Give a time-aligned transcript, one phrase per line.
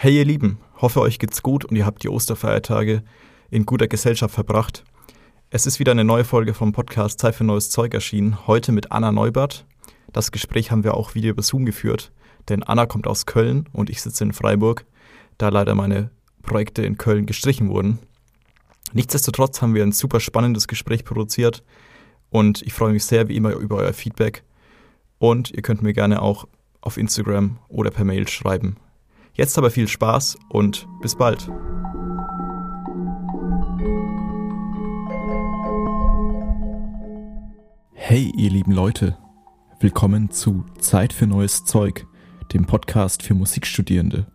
[0.00, 3.02] Hey ihr Lieben, hoffe euch geht's gut und ihr habt die Osterfeiertage
[3.50, 4.84] in guter Gesellschaft verbracht.
[5.50, 8.92] Es ist wieder eine neue Folge vom Podcast Zeit für neues Zeug erschienen, heute mit
[8.92, 9.66] Anna Neubert.
[10.12, 12.12] Das Gespräch haben wir auch wieder über Zoom geführt,
[12.48, 14.84] denn Anna kommt aus Köln und ich sitze in Freiburg,
[15.36, 16.12] da leider meine
[16.42, 17.98] Projekte in Köln gestrichen wurden.
[18.92, 21.64] Nichtsdestotrotz haben wir ein super spannendes Gespräch produziert
[22.30, 24.44] und ich freue mich sehr wie immer über euer Feedback
[25.18, 26.46] und ihr könnt mir gerne auch
[26.82, 28.76] auf Instagram oder per Mail schreiben.
[29.38, 31.48] Jetzt aber viel Spaß und bis bald.
[37.92, 39.16] Hey ihr lieben Leute,
[39.78, 42.08] willkommen zu Zeit für neues Zeug,
[42.52, 44.26] dem Podcast für Musikstudierende.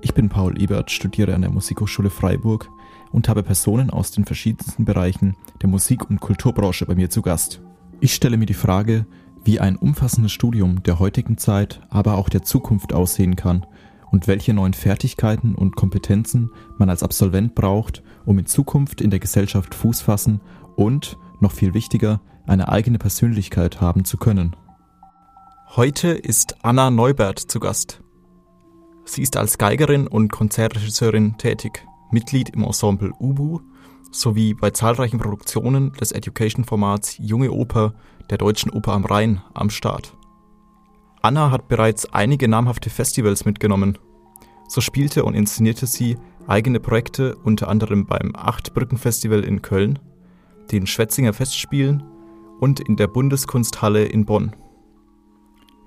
[0.00, 2.70] Ich bin Paul Ebert, studiere an der Musikhochschule Freiburg
[3.12, 7.60] und habe Personen aus den verschiedensten Bereichen der Musik- und Kulturbranche bei mir zu Gast.
[8.00, 9.04] Ich stelle mir die Frage,
[9.44, 13.66] wie ein umfassendes Studium der heutigen Zeit, aber auch der Zukunft aussehen kann–
[14.10, 19.20] und welche neuen Fertigkeiten und Kompetenzen man als Absolvent braucht, um in Zukunft in der
[19.20, 20.40] Gesellschaft Fuß fassen
[20.76, 24.56] und, noch viel wichtiger, eine eigene Persönlichkeit haben zu können.
[25.76, 28.02] Heute ist Anna Neubert zu Gast.
[29.04, 33.60] Sie ist als Geigerin und Konzertregisseurin tätig, Mitglied im Ensemble Ubu
[34.10, 37.94] sowie bei zahlreichen Produktionen des Education-Formats Junge Oper
[38.30, 40.16] der Deutschen Oper am Rhein am Start.
[41.20, 43.98] Anna hat bereits einige namhafte Festivals mitgenommen.
[44.68, 46.16] So spielte und inszenierte sie
[46.46, 49.98] eigene Projekte unter anderem beim Acht-Brücken-Festival in Köln,
[50.70, 52.04] den Schwetzinger Festspielen
[52.60, 54.54] und in der Bundeskunsthalle in Bonn.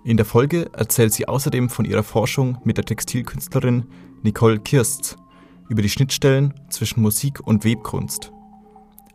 [0.04, 3.86] In der Folge erzählt sie außerdem von ihrer Forschung mit der Textilkünstlerin
[4.24, 5.16] Nicole Kirst
[5.70, 8.32] über die Schnittstellen zwischen Musik und Webkunst.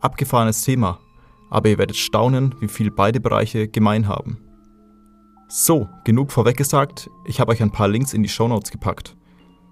[0.00, 1.00] Abgefahrenes Thema,
[1.50, 4.38] aber ihr werdet staunen, wie viel beide Bereiche gemein haben.
[5.48, 9.15] So, genug vorweggesagt, ich habe euch ein paar Links in die Shownotes gepackt.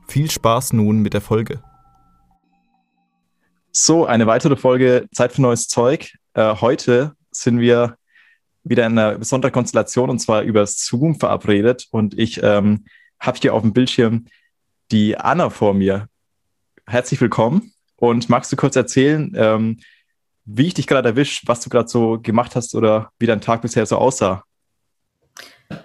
[0.07, 1.63] Viel Spaß nun mit der Folge.
[3.73, 6.13] So, eine weitere Folge Zeit für neues Zeug.
[6.35, 7.97] Äh, heute sind wir
[8.63, 12.85] wieder in einer besonderen Konstellation und zwar über Zoom verabredet und ich ähm,
[13.19, 14.27] habe hier auf dem Bildschirm
[14.93, 16.09] die Anna vor mir.
[16.87, 19.81] Herzlich willkommen und magst du kurz erzählen, ähm,
[20.45, 23.63] wie ich dich gerade erwischt, was du gerade so gemacht hast oder wie dein Tag
[23.63, 24.45] bisher so aussah?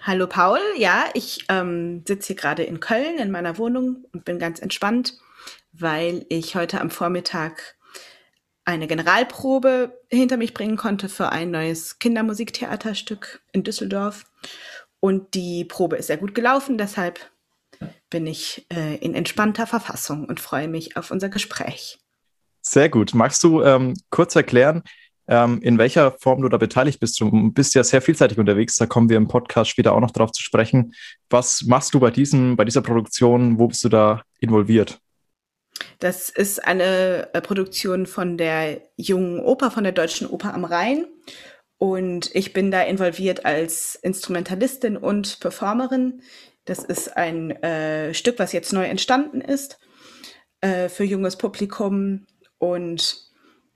[0.02, 4.40] Hallo Paul, ja, ich ähm, sitze hier gerade in Köln in meiner Wohnung und bin
[4.40, 5.18] ganz entspannt,
[5.72, 7.76] weil ich heute am Vormittag
[8.66, 14.26] eine Generalprobe hinter mich bringen konnte für ein neues Kindermusiktheaterstück in Düsseldorf.
[15.00, 17.32] Und die Probe ist sehr gut gelaufen, deshalb
[18.10, 22.00] bin ich äh, in entspannter Verfassung und freue mich auf unser Gespräch.
[22.62, 23.14] Sehr gut.
[23.14, 24.84] Magst du ähm, kurz erklären,
[25.30, 27.22] ähm, in welcher Form du da beteiligt bist.
[27.22, 30.32] Du bist ja sehr vielseitig unterwegs, da kommen wir im Podcast später auch noch drauf
[30.32, 30.94] zu sprechen.
[31.30, 33.60] Was machst du bei, diesem, bei dieser Produktion?
[33.60, 35.00] Wo bist du da involviert?
[36.00, 41.06] Das ist eine äh, Produktion von der Jungen Oper, von der Deutschen Oper am Rhein.
[41.78, 46.22] Und ich bin da involviert als Instrumentalistin und Performerin.
[46.66, 49.80] Das ist ein äh, Stück, was jetzt neu entstanden ist
[50.60, 52.26] äh, für junges Publikum.
[52.58, 53.29] Und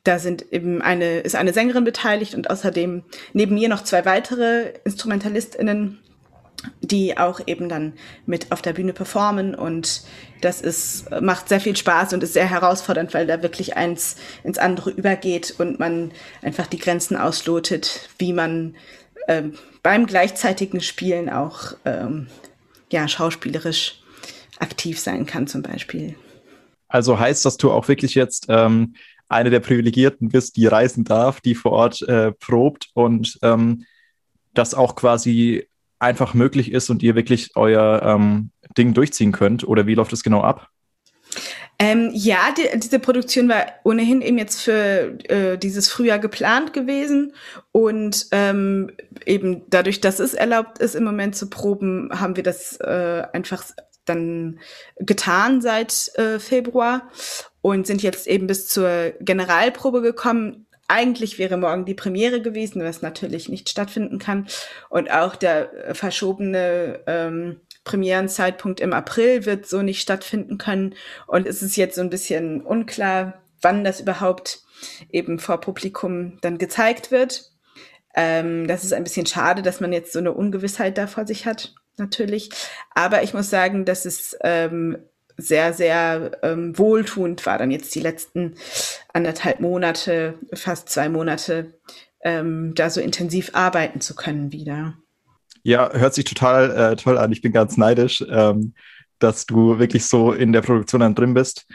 [0.03, 3.03] da sind eben eine, ist eine Sängerin beteiligt und außerdem
[3.33, 5.99] neben mir noch zwei weitere InstrumentalistInnen,
[6.81, 7.93] die auch eben dann
[8.25, 10.03] mit auf der Bühne performen und
[10.41, 14.57] das ist, macht sehr viel Spaß und ist sehr herausfordernd, weil da wirklich eins ins
[14.57, 16.11] andere übergeht und man
[16.41, 18.75] einfach die Grenzen auslotet, wie man
[19.27, 19.53] ähm,
[19.83, 22.27] beim gleichzeitigen Spielen auch ähm,
[22.91, 24.01] ja, schauspielerisch
[24.59, 26.15] aktiv sein kann zum Beispiel.
[26.87, 28.95] Also heißt, dass du auch wirklich jetzt ähm,
[29.33, 33.85] eine der Privilegierten bist, die reisen darf, die vor Ort äh, probt und ähm,
[34.53, 35.67] das auch quasi
[35.99, 39.67] einfach möglich ist und ihr wirklich euer ähm, Ding durchziehen könnt?
[39.67, 40.69] Oder wie läuft das genau ab?
[41.79, 47.33] Ähm, ja, die, diese Produktion war ohnehin eben jetzt für äh, dieses Frühjahr geplant gewesen
[47.71, 48.91] und ähm,
[49.25, 53.63] eben dadurch, dass es erlaubt ist, im Moment zu proben, haben wir das äh, einfach
[54.05, 54.59] dann
[54.97, 57.09] getan seit äh, Februar
[57.61, 60.65] und sind jetzt eben bis zur Generalprobe gekommen.
[60.87, 64.47] Eigentlich wäre morgen die Premiere gewesen, was natürlich nicht stattfinden kann.
[64.89, 70.95] Und auch der äh, verschobene ähm, Premierenzeitpunkt im April wird so nicht stattfinden können.
[71.27, 74.61] Und es ist jetzt so ein bisschen unklar, wann das überhaupt
[75.11, 77.51] eben vor Publikum dann gezeigt wird.
[78.15, 81.45] Ähm, das ist ein bisschen schade, dass man jetzt so eine Ungewissheit da vor sich
[81.45, 82.49] hat, natürlich.
[82.93, 84.97] Aber ich muss sagen, dass es ähm,
[85.37, 88.55] sehr, sehr ähm, wohltuend war dann jetzt die letzten
[89.13, 91.73] anderthalb Monate, fast zwei Monate,
[92.21, 94.95] ähm, da so intensiv arbeiten zu können wieder.
[95.63, 97.31] Ja, hört sich total äh, toll an.
[97.31, 98.23] Ich bin ganz neidisch.
[98.29, 98.73] Ähm,
[99.23, 101.65] dass du wirklich so in der Produktion dann drin bist.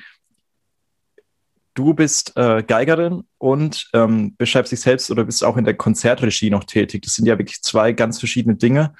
[1.74, 6.50] Du bist äh, Geigerin und ähm, beschreibst dich selbst oder bist auch in der Konzertregie
[6.50, 7.02] noch tätig.
[7.02, 8.94] Das sind ja wirklich zwei ganz verschiedene Dinge.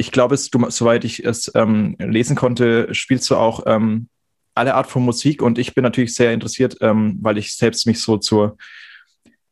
[0.00, 4.08] Ich glaube, du, soweit ich es ähm, lesen konnte, spielst du auch ähm,
[4.54, 8.00] alle Art von Musik und ich bin natürlich sehr interessiert, ähm, weil ich selbst mich
[8.00, 8.56] so zur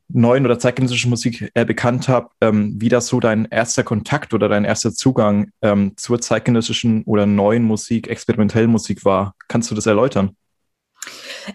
[0.09, 4.49] neuen oder zeitgenössischen Musik äh, bekannt habe, ähm, wie das so dein erster Kontakt oder
[4.49, 9.35] dein erster Zugang ähm, zur zeitgenössischen oder neuen Musik, experimentellen Musik war.
[9.49, 10.35] Kannst du das erläutern?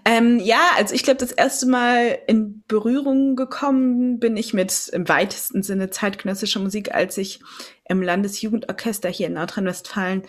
[0.05, 5.07] Ähm, ja, also ich glaube, das erste Mal in Berührung gekommen bin ich mit im
[5.07, 7.41] weitesten Sinne zeitgenössischer Musik, als ich
[7.85, 10.23] im Landesjugendorchester hier in Nordrhein-Westfalen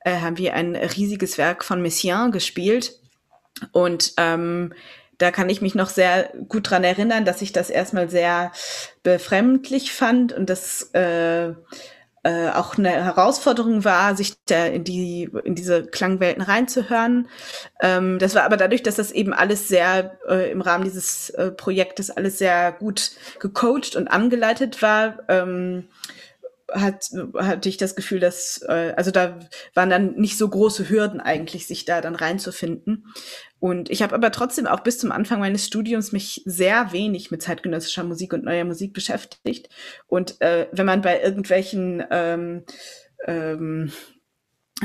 [0.00, 2.92] äh, haben wir ein riesiges Werk von Messiaen gespielt.
[3.72, 4.72] Und ähm,
[5.18, 8.52] da kann ich mich noch sehr gut dran erinnern, dass ich das erstmal sehr
[9.02, 11.54] befremdlich fand und das äh,
[12.24, 17.28] äh, auch eine Herausforderung war, sich da in die in diese Klangwelten reinzuhören.
[17.80, 21.50] Ähm, das war aber dadurch, dass das eben alles sehr äh, im Rahmen dieses äh,
[21.50, 25.18] Projektes alles sehr gut gecoacht und angeleitet war.
[25.28, 25.88] Ähm,
[26.72, 29.38] hat, hatte ich das Gefühl, dass, äh, also da
[29.74, 33.06] waren dann nicht so große Hürden eigentlich, sich da dann reinzufinden.
[33.60, 37.42] Und ich habe aber trotzdem auch bis zum Anfang meines Studiums mich sehr wenig mit
[37.42, 39.68] zeitgenössischer Musik und neuer Musik beschäftigt.
[40.06, 42.64] Und äh, wenn man bei irgendwelchen ähm,
[43.26, 43.92] ähm,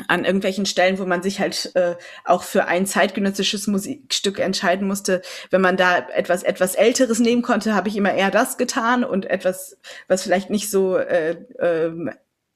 [0.07, 1.95] an irgendwelchen Stellen, wo man sich halt äh,
[2.25, 7.75] auch für ein zeitgenössisches Musikstück entscheiden musste, wenn man da etwas etwas älteres nehmen konnte,
[7.75, 11.92] habe ich immer eher das getan und etwas, was vielleicht nicht so äh, äh,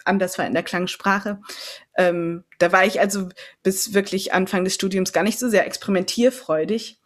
[0.03, 1.39] anders war in der Klangsprache.
[1.95, 3.29] Ähm, da war ich also
[3.61, 6.99] bis wirklich Anfang des Studiums gar nicht so sehr experimentierfreudig.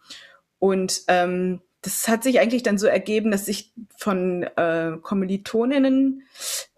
[0.58, 6.22] Und ähm, das hat sich eigentlich dann so ergeben, dass ich von äh, Kommilitoninnen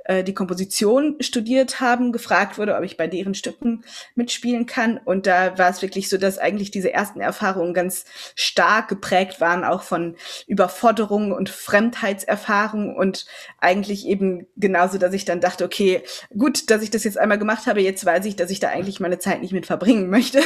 [0.05, 3.85] äh, die Komposition studiert haben, gefragt wurde, ob ich bei deren Stücken
[4.15, 4.99] mitspielen kann.
[4.99, 8.05] Und da war es wirklich so, dass eigentlich diese ersten Erfahrungen ganz
[8.35, 10.17] stark geprägt waren, auch von
[10.47, 13.27] Überforderungen und Fremdheitserfahrungen und
[13.59, 16.03] eigentlich eben genauso, dass ich dann dachte, okay,
[16.37, 19.01] gut, dass ich das jetzt einmal gemacht habe, jetzt weiß ich, dass ich da eigentlich
[19.01, 20.41] meine Zeit nicht mit verbringen möchte.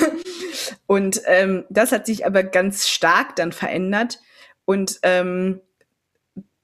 [0.86, 4.20] Und ähm, das hat sich aber ganz stark dann verändert.
[4.64, 5.60] Und ähm,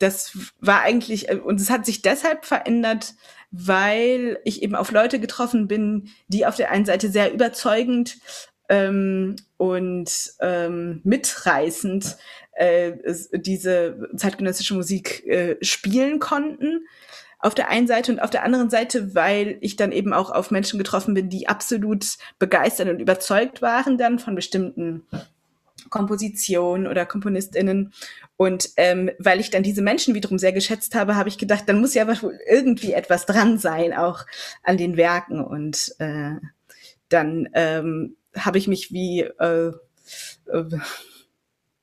[0.04, 3.14] das war eigentlich, äh, und es hat sich deshalb verändert,
[3.50, 8.18] weil ich eben auf Leute getroffen bin, die auf der einen Seite sehr überzeugend
[8.68, 10.10] ähm, und
[10.40, 12.16] ähm, mitreißend
[12.52, 12.92] äh,
[13.32, 16.86] diese zeitgenössische Musik äh, spielen konnten.
[17.38, 20.50] Auf der einen Seite und auf der anderen Seite, weil ich dann eben auch auf
[20.50, 25.06] Menschen getroffen bin, die absolut begeistert und überzeugt waren dann von bestimmten
[25.90, 27.92] Kompositionen oder KomponistInnen
[28.36, 31.80] und ähm, weil ich dann diese Menschen wiederum sehr geschätzt habe, habe ich gedacht, dann
[31.80, 34.26] muss ja wohl irgendwie etwas dran sein, auch
[34.62, 35.42] an den Werken.
[35.42, 36.34] Und äh,
[37.08, 39.72] dann ähm, habe ich mich wie äh,
[40.46, 40.64] äh,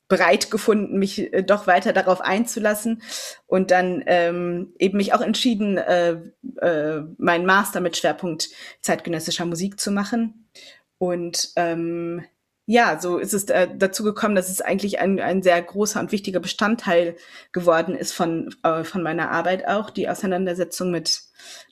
[0.09, 3.01] bereit gefunden, mich äh, doch weiter darauf einzulassen
[3.47, 6.17] und dann ähm, eben mich auch entschieden, äh,
[6.57, 8.49] äh, meinen Master mit Schwerpunkt
[8.81, 10.49] zeitgenössischer Musik zu machen.
[10.97, 12.25] Und ähm,
[12.65, 16.11] ja, so ist es äh, dazu gekommen, dass es eigentlich ein, ein sehr großer und
[16.11, 17.15] wichtiger Bestandteil
[17.51, 21.21] geworden ist von, äh, von meiner Arbeit auch, die Auseinandersetzung mit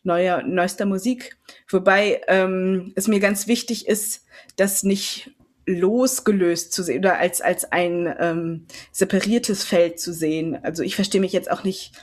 [0.04, 1.38] neuer, neuester Musik.
[1.70, 4.26] Wobei ähm, es mir ganz wichtig ist,
[4.56, 5.32] das nicht
[5.66, 10.58] losgelöst zu sehen oder als, als ein ähm, separiertes Feld zu sehen.
[10.64, 11.94] Also ich verstehe mich jetzt auch nicht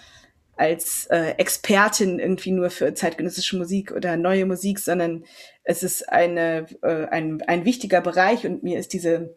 [0.56, 5.24] als äh, Expertin irgendwie nur für zeitgenössische Musik oder neue Musik, sondern
[5.66, 9.36] es ist eine, äh, ein, ein wichtiger Bereich und mir ist diese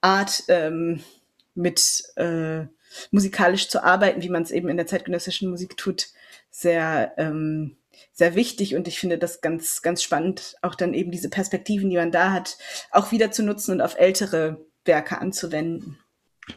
[0.00, 1.00] Art ähm,
[1.54, 2.64] mit äh,
[3.10, 6.08] musikalisch zu arbeiten, wie man es eben in der zeitgenössischen Musik tut,
[6.50, 7.76] sehr ähm,
[8.12, 8.74] sehr wichtig.
[8.74, 12.32] Und ich finde das ganz ganz spannend, auch dann eben diese Perspektiven, die man da
[12.32, 12.56] hat,
[12.90, 15.98] auch wieder zu nutzen und auf ältere Werke anzuwenden.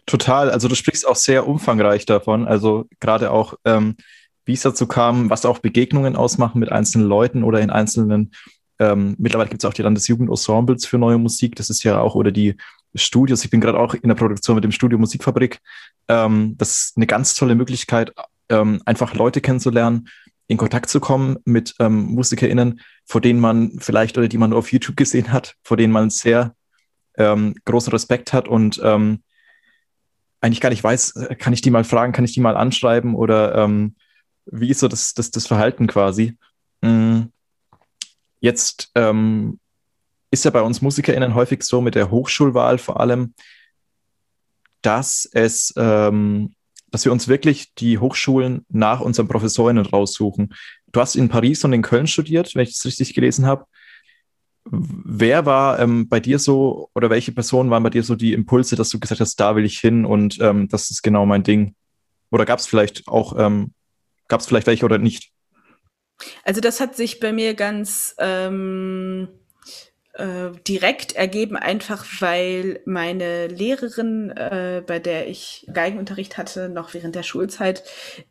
[0.06, 3.98] Total, also du sprichst auch sehr umfangreich davon, also gerade auch, ähm,
[4.46, 8.32] wie es dazu kam, was auch Begegnungen ausmachen mit einzelnen Leuten oder in einzelnen,
[8.80, 12.32] ähm, mittlerweile gibt es auch die Landesjugendensembles für neue Musik, das ist ja auch, oder
[12.32, 12.56] die
[12.96, 15.60] Studios, ich bin gerade auch in der Produktion mit dem Studio Musikfabrik,
[16.08, 18.14] ähm, das ist eine ganz tolle Möglichkeit,
[18.50, 20.10] ähm, einfach Leute kennenzulernen,
[20.48, 24.60] in Kontakt zu kommen mit ähm, MusikerInnen, vor denen man vielleicht oder die man nur
[24.60, 26.56] auf YouTube gesehen hat, vor denen man sehr
[27.18, 29.22] ähm, großen Respekt hat und ähm,
[30.42, 33.14] eigentlich gar nicht weiß, äh, kann ich die mal fragen, kann ich die mal anschreiben
[33.14, 33.96] oder ähm,
[34.46, 36.38] wie ist so das, das, das Verhalten quasi?
[36.82, 37.32] Mhm.
[38.39, 39.60] Jetzt ähm,
[40.31, 43.34] ist ja bei uns MusikerInnen häufig so mit der Hochschulwahl vor allem,
[44.81, 46.53] dass es, ähm,
[46.91, 50.53] dass wir uns wirklich die Hochschulen nach unseren ProfessorInnen raussuchen.
[50.91, 53.65] Du hast in Paris und in Köln studiert, wenn ich das richtig gelesen habe.
[54.72, 58.75] wer war ähm, bei dir so oder welche Personen waren bei dir so die Impulse,
[58.75, 61.75] dass du gesagt hast, da will ich hin und ähm, das ist genau mein Ding?
[62.29, 63.74] Oder gab es vielleicht auch, ähm,
[64.27, 65.31] gab es vielleicht welche oder nicht?
[66.44, 69.30] Also das hat sich bei mir ganz ähm,
[70.20, 77.16] äh, direkt ergeben, einfach weil meine Lehrerin, äh, bei der ich Geigenunterricht hatte, noch während
[77.16, 77.84] der Schulzeit,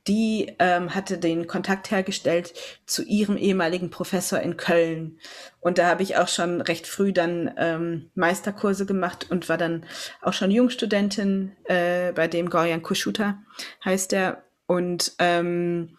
[0.06, 2.52] die ähm, hatte den Kontakt hergestellt
[2.84, 5.18] zu ihrem ehemaligen Professor in Köln.
[5.60, 9.86] Und da habe ich auch schon recht früh dann ähm, Meisterkurse gemacht und war dann
[10.20, 13.38] auch schon Jungstudentin äh, bei dem Gorjan Kuschuta,
[13.84, 14.44] heißt er.
[14.66, 15.96] Und ähm,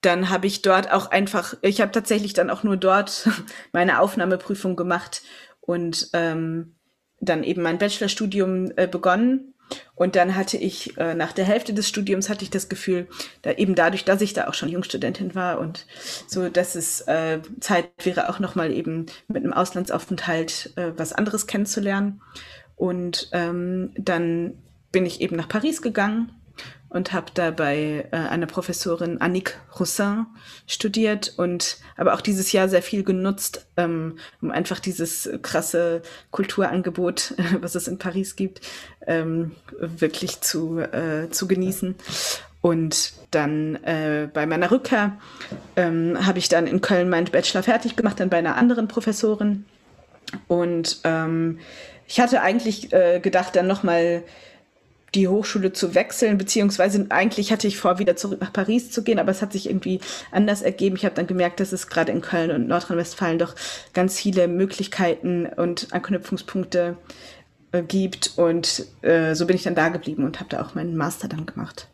[0.00, 3.28] dann habe ich dort auch einfach, ich habe tatsächlich dann auch nur dort
[3.72, 5.22] meine Aufnahmeprüfung gemacht
[5.60, 6.76] und ähm,
[7.20, 9.54] dann eben mein Bachelorstudium äh, begonnen.
[9.96, 13.08] Und dann hatte ich äh, nach der Hälfte des Studiums hatte ich das Gefühl,
[13.42, 15.86] da eben dadurch, dass ich da auch schon Jungstudentin war und
[16.28, 21.48] so, dass es äh, Zeit wäre, auch nochmal eben mit einem Auslandsaufenthalt äh, was anderes
[21.48, 22.22] kennenzulernen.
[22.76, 24.62] Und ähm, dann
[24.92, 26.30] bin ich eben nach Paris gegangen
[26.96, 30.26] und habe da bei äh, einer Professorin Annick Roussin
[30.66, 37.34] studiert und aber auch dieses Jahr sehr viel genutzt, ähm, um einfach dieses krasse Kulturangebot,
[37.60, 38.62] was es in Paris gibt,
[39.06, 41.94] ähm, wirklich zu, äh, zu genießen.
[42.62, 45.18] Und dann äh, bei meiner Rückkehr
[45.76, 49.66] ähm, habe ich dann in Köln meinen Bachelor fertig gemacht, dann bei einer anderen Professorin.
[50.48, 51.60] Und ähm,
[52.08, 54.22] ich hatte eigentlich äh, gedacht, dann nochmal
[55.16, 59.18] die Hochschule zu wechseln, beziehungsweise eigentlich hatte ich vor, wieder zurück nach Paris zu gehen,
[59.18, 60.96] aber es hat sich irgendwie anders ergeben.
[60.96, 63.54] Ich habe dann gemerkt, dass es gerade in Köln und Nordrhein-Westfalen doch
[63.94, 66.96] ganz viele Möglichkeiten und Anknüpfungspunkte
[67.72, 70.96] äh, gibt und äh, so bin ich dann da geblieben und habe da auch meinen
[70.96, 71.88] Master dann gemacht.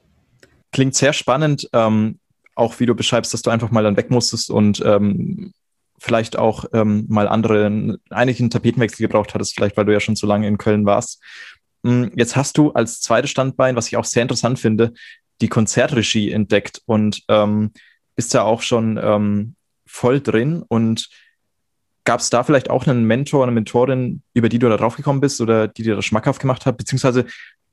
[0.73, 2.19] Klingt sehr spannend, ähm,
[2.55, 5.52] auch wie du beschreibst, dass du einfach mal dann weg musstest und ähm,
[5.99, 10.26] vielleicht auch ähm, mal andere, einigen Tapetenwechsel gebraucht hattest, vielleicht weil du ja schon so
[10.26, 11.23] lange in Köln warst.
[11.85, 14.93] Hm, jetzt hast du als zweites Standbein, was ich auch sehr interessant finde,
[15.41, 17.73] die Konzertregie entdeckt und ähm,
[18.15, 20.62] bist ja auch schon ähm, voll drin.
[20.67, 21.09] Und
[22.05, 25.21] gab es da vielleicht auch einen Mentor, eine Mentorin, über die du da drauf gekommen
[25.21, 26.77] bist oder die dir das schmackhaft gemacht hat?
[26.77, 27.27] Beziehungsweise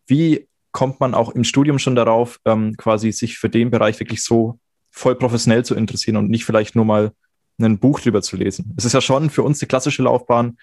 [0.08, 4.24] wie kommt man auch im Studium schon darauf, ähm, quasi sich für den Bereich wirklich
[4.24, 4.60] so
[4.92, 7.12] voll professionell zu interessieren und nicht vielleicht nur mal
[7.60, 8.74] ein Buch drüber zu lesen?
[8.78, 10.58] Es ist ja schon für uns die klassische Laufbahn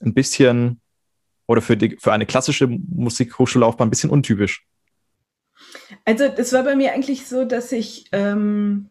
[0.00, 0.80] ein bisschen
[1.48, 4.64] oder für, die, für eine klassische Musikhochschullaufbahn ein bisschen untypisch?
[6.04, 8.90] Also es war bei mir eigentlich so, dass ich ähm,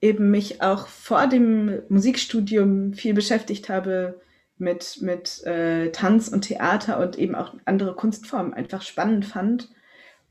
[0.00, 4.20] eben mich auch vor dem Musikstudium viel beschäftigt habe
[4.56, 9.68] mit, mit äh, Tanz und Theater und eben auch andere Kunstformen einfach spannend fand.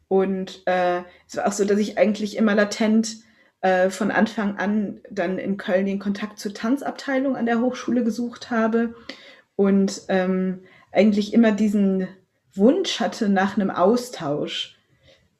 [0.07, 3.17] Und äh, es war auch so, dass ich eigentlich immer latent
[3.61, 8.49] äh, von Anfang an dann in Köln den Kontakt zur Tanzabteilung an der Hochschule gesucht
[8.49, 8.95] habe.
[9.55, 12.07] Und ähm, eigentlich immer diesen
[12.53, 14.77] Wunsch hatte nach einem Austausch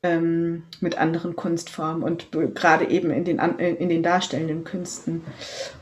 [0.04, 5.24] ähm, mit anderen Kunstformen und gerade eben in den, in den darstellenden Künsten.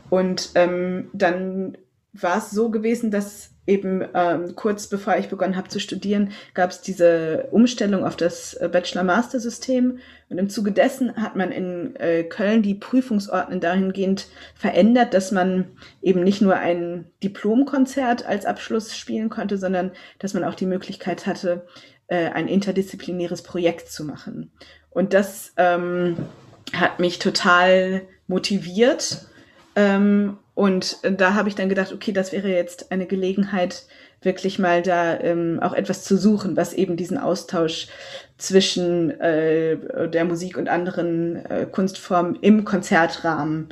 [0.08, 1.76] Und ähm, dann
[2.12, 6.70] war es so gewesen, dass eben ähm, kurz bevor ich begonnen habe zu studieren, gab
[6.70, 9.98] es diese Umstellung auf das äh, Bachelor-Master-System.
[10.28, 15.66] Und im Zuge dessen hat man in äh, Köln die Prüfungsordnung dahingehend verändert, dass man
[16.02, 21.26] eben nicht nur ein Diplomkonzert als Abschluss spielen konnte, sondern dass man auch die Möglichkeit
[21.26, 21.66] hatte,
[22.08, 24.52] äh, ein interdisziplinäres Projekt zu machen.
[24.90, 26.16] Und das ähm,
[26.72, 29.26] hat mich total motiviert.
[29.76, 33.84] Ähm, und da habe ich dann gedacht, okay, das wäre jetzt eine Gelegenheit,
[34.22, 37.88] wirklich mal da ähm, auch etwas zu suchen, was eben diesen Austausch
[38.38, 39.76] zwischen äh,
[40.08, 43.68] der Musik und anderen äh, Kunstformen im Konzertrahmen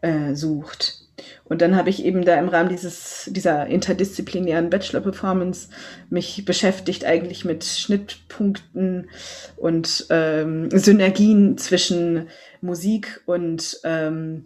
[0.00, 1.02] äh, sucht.
[1.44, 5.68] Und dann habe ich eben da im Rahmen dieses, dieser interdisziplinären Bachelor-Performance
[6.08, 9.10] mich beschäftigt eigentlich mit Schnittpunkten
[9.56, 12.28] und ähm, Synergien zwischen
[12.62, 14.44] Musik und ähm,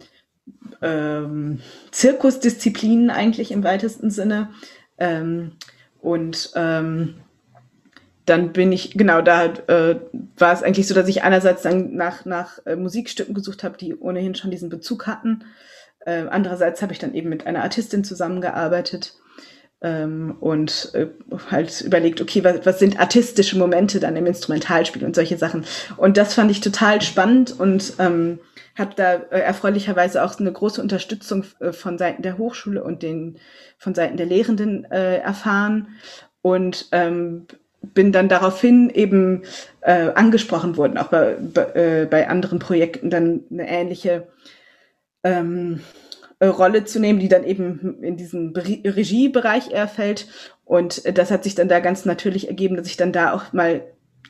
[0.81, 1.59] ähm,
[1.91, 4.49] Zirkusdisziplinen eigentlich im weitesten Sinne.
[4.97, 5.53] Ähm,
[6.01, 7.15] und ähm,
[8.25, 9.99] dann bin ich, genau, da äh,
[10.37, 13.95] war es eigentlich so, dass ich einerseits dann nach, nach äh, Musikstücken gesucht habe, die
[13.95, 15.45] ohnehin schon diesen Bezug hatten.
[16.05, 19.15] Äh, andererseits habe ich dann eben mit einer Artistin zusammengearbeitet
[19.79, 21.07] und äh,
[21.51, 25.65] halt überlegt, okay, was, was sind artistische Momente dann im Instrumentalspiel und solche Sachen.
[25.97, 28.39] Und das fand ich total spannend und ähm,
[28.75, 33.37] habe da äh, erfreulicherweise auch eine große Unterstützung äh, von Seiten der Hochschule und den
[33.77, 35.89] von Seiten der Lehrenden äh, erfahren
[36.41, 37.45] und ähm,
[37.81, 39.43] bin dann daraufhin eben
[39.81, 44.27] äh, angesprochen worden, auch bei, bei, äh, bei anderen Projekten dann eine ähnliche
[45.23, 46.06] ähm, äh,
[46.41, 50.27] Rolle zu nehmen, die dann eben in diesen Regiebereich eher fällt.
[50.65, 53.53] Und äh, das hat sich dann da ganz natürlich ergeben, dass ich dann da auch
[53.53, 53.83] mal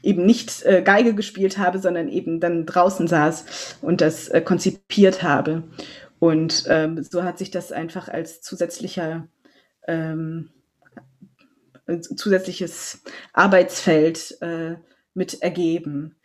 [0.03, 5.23] eben nicht äh, Geige gespielt habe, sondern eben dann draußen saß und das äh, konzipiert
[5.23, 5.63] habe.
[6.19, 9.27] Und ähm, so hat sich das einfach als zusätzlicher
[9.87, 10.49] ähm,
[12.01, 13.01] zusätzliches
[13.33, 14.75] Arbeitsfeld äh,
[15.13, 16.15] mit ergeben.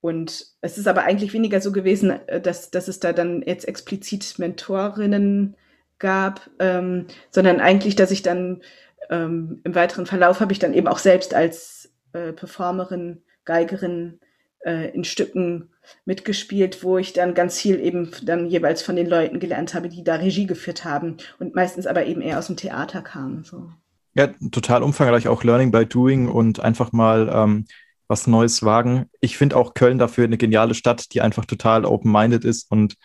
[0.00, 3.68] Und es ist aber eigentlich weniger so gewesen, äh, dass, dass es da dann jetzt
[3.68, 5.56] explizit Mentorinnen
[5.98, 8.62] gab, ähm, sondern eigentlich, dass ich dann
[9.10, 14.20] ähm, im weiteren Verlauf habe ich dann eben auch selbst als äh, Performerin, Geigerin
[14.60, 15.70] äh, in Stücken
[16.04, 20.04] mitgespielt, wo ich dann ganz viel eben dann jeweils von den Leuten gelernt habe, die
[20.04, 23.44] da Regie geführt haben und meistens aber eben eher aus dem Theater kamen.
[23.44, 23.70] So.
[24.14, 27.66] Ja, total umfangreich auch Learning by Doing und einfach mal ähm,
[28.10, 29.08] was Neues wagen.
[29.20, 32.96] Ich finde auch Köln dafür eine geniale Stadt, die einfach total open-minded ist und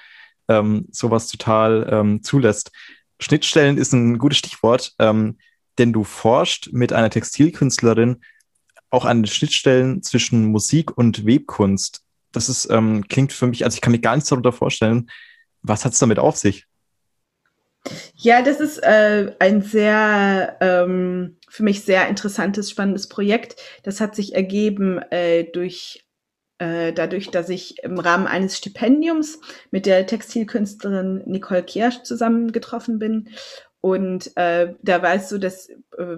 [0.50, 2.71] ähm, sowas total ähm, zulässt.
[3.19, 5.38] Schnittstellen ist ein gutes Stichwort, ähm,
[5.77, 8.21] denn du forscht mit einer Textilkünstlerin
[8.89, 12.01] auch an den Schnittstellen zwischen Musik und Webkunst.
[12.31, 15.12] Das ist, ähm, klingt für mich, also ich kann mir gar nichts darunter vorstellen.
[15.62, 16.65] Was hat es damit auf sich?
[18.15, 23.62] Ja, das ist äh, ein sehr ähm, für mich sehr interessantes, spannendes Projekt.
[23.84, 26.06] Das hat sich ergeben äh, durch
[26.58, 29.39] äh, dadurch, dass ich im Rahmen eines Stipendiums
[29.72, 33.30] mit der Textilkünstlerin Nicole Kiersch zusammengetroffen bin
[33.86, 36.18] und äh, da es so, dass äh,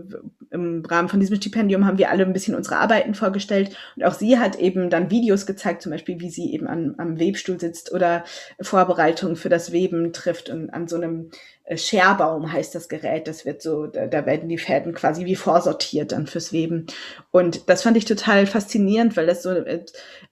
[0.51, 3.75] im Rahmen von diesem Stipendium haben wir alle ein bisschen unsere Arbeiten vorgestellt.
[3.97, 7.19] Und auch sie hat eben dann Videos gezeigt, zum Beispiel, wie sie eben an, am
[7.19, 8.23] Webstuhl sitzt oder
[8.61, 10.49] Vorbereitungen für das Weben trifft.
[10.49, 11.29] Und an so einem
[11.65, 13.27] äh, Scherbaum heißt das Gerät.
[13.27, 16.85] Das wird so, da, da werden die Fäden quasi wie vorsortiert dann fürs Weben.
[17.31, 19.83] Und das fand ich total faszinierend, weil das so äh,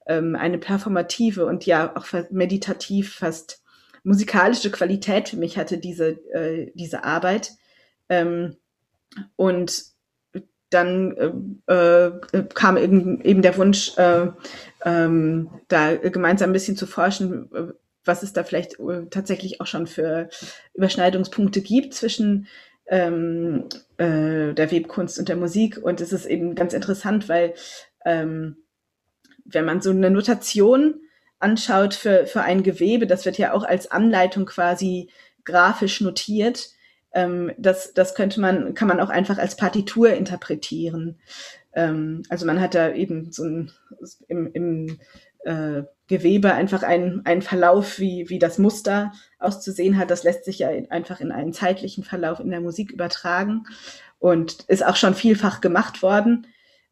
[0.08, 3.64] ähm, eine performative und ja auch meditativ fast
[4.05, 7.51] musikalische Qualität für mich hatte diese, äh, diese Arbeit.
[8.07, 8.55] Ähm,
[9.35, 9.83] und
[10.69, 14.27] dann äh, äh, kam eben, eben der Wunsch, äh,
[14.83, 18.77] ähm, da gemeinsam ein bisschen zu forschen, äh, was es da vielleicht
[19.09, 20.29] tatsächlich auch schon für
[20.75, 22.48] Überschneidungspunkte gibt zwischen
[22.87, 23.65] ähm,
[23.98, 25.79] äh, der Webkunst und der Musik.
[25.81, 27.55] Und es ist eben ganz interessant, weil
[28.05, 28.57] ähm,
[29.44, 31.01] wenn man so eine Notation
[31.39, 35.09] anschaut für, für ein Gewebe, das wird ja auch als Anleitung quasi
[35.43, 36.69] grafisch notiert.
[37.13, 41.19] Ähm, das, das könnte man, kann man auch einfach als Partitur interpretieren.
[41.74, 43.71] Ähm, also man hat da eben so ein,
[44.27, 45.00] im, im
[45.45, 50.11] äh, Gewebe einfach einen, einen Verlauf, wie, wie das Muster auszusehen hat.
[50.11, 53.65] Das lässt sich ja einfach in einen zeitlichen Verlauf in der Musik übertragen
[54.19, 56.48] und ist auch schon vielfach gemacht worden.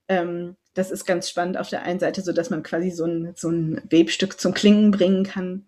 [0.08, 3.34] Ähm, das ist ganz spannend auf der einen Seite, so dass man quasi so ein,
[3.36, 5.66] so ein Webstück zum Klingen bringen kann.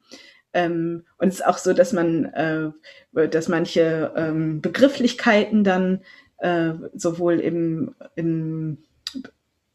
[0.54, 6.02] Ähm, und es ist auch so, dass man, äh, dass manche ähm, Begrifflichkeiten dann
[6.38, 8.78] äh, sowohl im, im,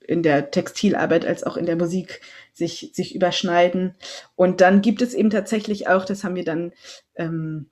[0.00, 2.20] in der Textilarbeit als auch in der Musik
[2.52, 3.94] sich, sich überschneiden.
[4.36, 6.72] Und dann gibt es eben tatsächlich auch, das haben wir dann
[7.14, 7.70] ähm,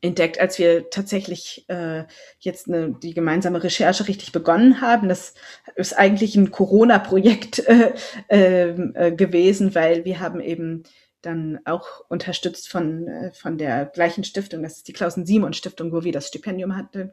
[0.00, 2.04] entdeckt, als wir tatsächlich äh,
[2.38, 5.08] jetzt eine, die gemeinsame Recherche richtig begonnen haben.
[5.08, 5.34] Das
[5.76, 7.92] ist eigentlich ein Corona-Projekt äh,
[8.28, 10.84] ähm, äh, gewesen, weil wir haben eben
[11.22, 16.12] dann auch unterstützt von, äh, von der gleichen Stiftung, das ist die Klausen-Simon-Stiftung, wo wir
[16.12, 17.12] das Stipendium hatten.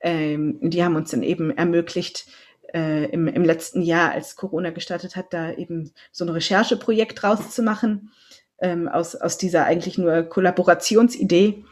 [0.00, 2.26] Ähm, die haben uns dann eben ermöglicht,
[2.74, 8.10] äh, im, im letzten Jahr, als Corona gestartet hat, da eben so ein Rechercheprojekt rauszumachen,
[8.60, 11.64] ähm, aus, aus dieser eigentlich nur Kollaborationsidee.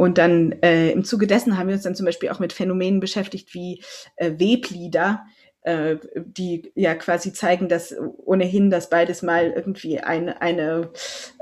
[0.00, 3.00] Und dann äh, im Zuge dessen haben wir uns dann zum Beispiel auch mit Phänomenen
[3.00, 3.82] beschäftigt wie
[4.16, 5.26] äh, Weblieder,
[5.60, 10.88] äh, die ja quasi zeigen, dass ohnehin das beides mal irgendwie eine, eine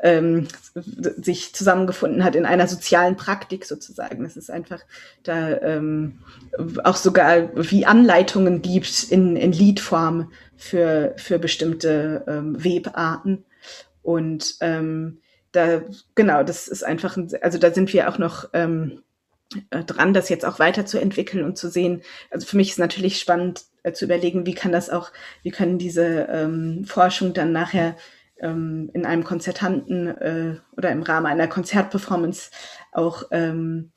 [0.03, 4.25] ähm, sich zusammengefunden hat in einer sozialen Praktik sozusagen.
[4.25, 4.81] Das ist einfach
[5.23, 6.19] da ähm,
[6.83, 13.45] auch sogar wie Anleitungen gibt in, in Liedform für, für bestimmte ähm, Webarten.
[14.03, 15.21] Und ähm,
[15.59, 15.83] da,
[16.15, 19.03] genau, das ist einfach, ein, also da sind wir auch noch ähm,
[19.71, 22.03] äh, dran, das jetzt auch weiterzuentwickeln und zu sehen.
[22.31, 25.11] Also für mich ist natürlich spannend äh, zu überlegen, wie kann das auch,
[25.43, 27.97] wie können diese ähm, Forschung dann nachher
[28.41, 32.51] ähm, in einem Konzertanten äh, oder im Rahmen einer Konzertperformance
[32.93, 33.91] auch ähm,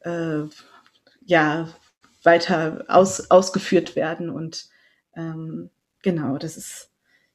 [0.00, 0.42] äh,
[1.24, 1.68] ja
[2.22, 4.66] weiter aus, ausgeführt werden und
[5.16, 5.70] ähm,
[6.02, 6.87] genau, das ist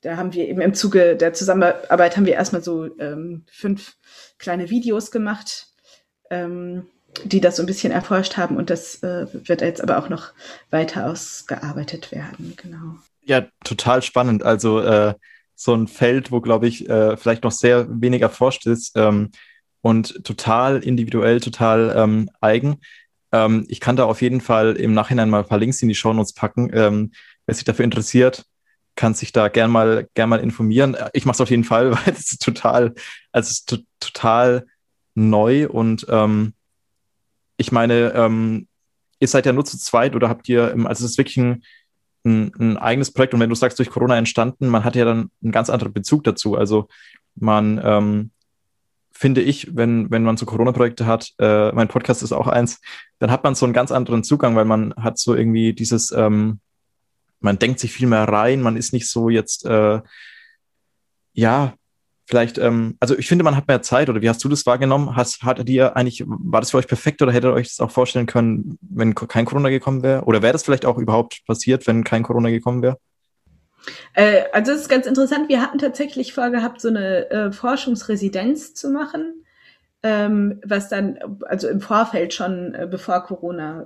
[0.03, 3.95] da haben wir eben im Zuge der Zusammenarbeit haben wir erstmal so ähm, fünf
[4.37, 5.67] kleine Videos gemacht,
[6.29, 6.87] ähm,
[7.23, 10.33] die das so ein bisschen erforscht haben und das äh, wird jetzt aber auch noch
[10.69, 12.97] weiter ausgearbeitet werden, genau.
[13.25, 14.43] Ja, total spannend.
[14.43, 15.13] Also äh,
[15.55, 18.91] so ein Feld, wo, glaube ich, äh, vielleicht noch sehr wenig erforscht ist.
[18.95, 19.31] Ähm,
[19.81, 22.79] und total individuell, total ähm, eigen.
[23.31, 25.95] Ähm, ich kann da auf jeden Fall im Nachhinein mal ein paar Links in die
[25.95, 26.71] Shownotes packen.
[26.73, 27.11] Ähm,
[27.45, 28.45] wer sich dafür interessiert,
[28.95, 30.95] kann sich da gern mal, gern mal informieren.
[31.13, 32.93] Ich mache es auf jeden Fall, weil es ist total,
[33.31, 34.65] also ist total
[35.15, 36.53] neu und ähm,
[37.57, 38.67] ich meine, ähm,
[39.19, 41.63] ihr seid ja nur zu zweit oder habt ihr, also es ist wirklich ein,
[42.25, 45.29] ein, ein, eigenes Projekt und wenn du sagst, durch Corona entstanden, man hat ja dann
[45.41, 46.55] einen ganz anderen Bezug dazu.
[46.55, 46.87] Also
[47.35, 48.31] man, ähm,
[49.11, 52.81] finde ich, wenn, wenn man so Corona-Projekte hat, äh, mein Podcast ist auch eins,
[53.19, 56.59] dann hat man so einen ganz anderen Zugang, weil man hat so irgendwie dieses, ähm,
[57.43, 60.01] man denkt sich viel mehr rein, man ist nicht so jetzt, äh,
[61.33, 61.73] ja,
[62.25, 65.15] vielleicht, ähm, also ich finde, man hat mehr Zeit, oder wie hast du das wahrgenommen?
[65.15, 67.91] Hast, hattet ihr eigentlich, war das für euch perfekt oder hättet ihr euch das auch
[67.91, 70.23] vorstellen können, wenn kein Corona gekommen wäre?
[70.23, 72.97] Oder wäre das vielleicht auch überhaupt passiert, wenn kein Corona gekommen wäre?
[74.13, 78.89] Äh, also es ist ganz interessant, wir hatten tatsächlich vorgehabt, so eine äh, Forschungsresidenz zu
[78.89, 79.43] machen,
[80.03, 83.85] ähm, was dann, also im Vorfeld schon, äh, bevor Corona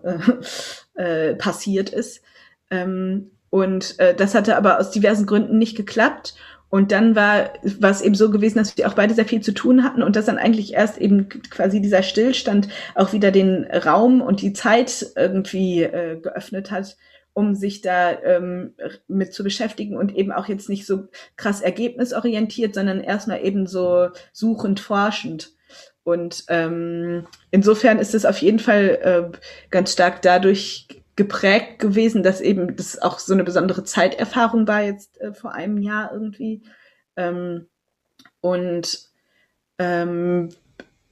[0.95, 2.21] äh, äh, passiert ist.
[2.69, 6.35] Ähm, und äh, das hatte aber aus diversen Gründen nicht geklappt.
[6.69, 9.53] Und dann war, war es eben so gewesen, dass wir auch beide sehr viel zu
[9.53, 14.21] tun hatten und dass dann eigentlich erst eben quasi dieser Stillstand auch wieder den Raum
[14.21, 16.97] und die Zeit irgendwie äh, geöffnet hat,
[17.31, 18.73] um sich da ähm,
[19.07, 21.07] mit zu beschäftigen und eben auch jetzt nicht so
[21.37, 25.53] krass ergebnisorientiert, sondern erstmal eben so suchend, forschend.
[26.03, 29.37] Und ähm, insofern ist es auf jeden Fall äh,
[29.69, 35.19] ganz stark dadurch geprägt gewesen, dass eben das auch so eine besondere Zeiterfahrung war jetzt
[35.19, 36.63] äh, vor einem Jahr irgendwie.
[37.17, 37.67] Ähm,
[38.39, 38.99] und
[39.79, 40.49] ähm,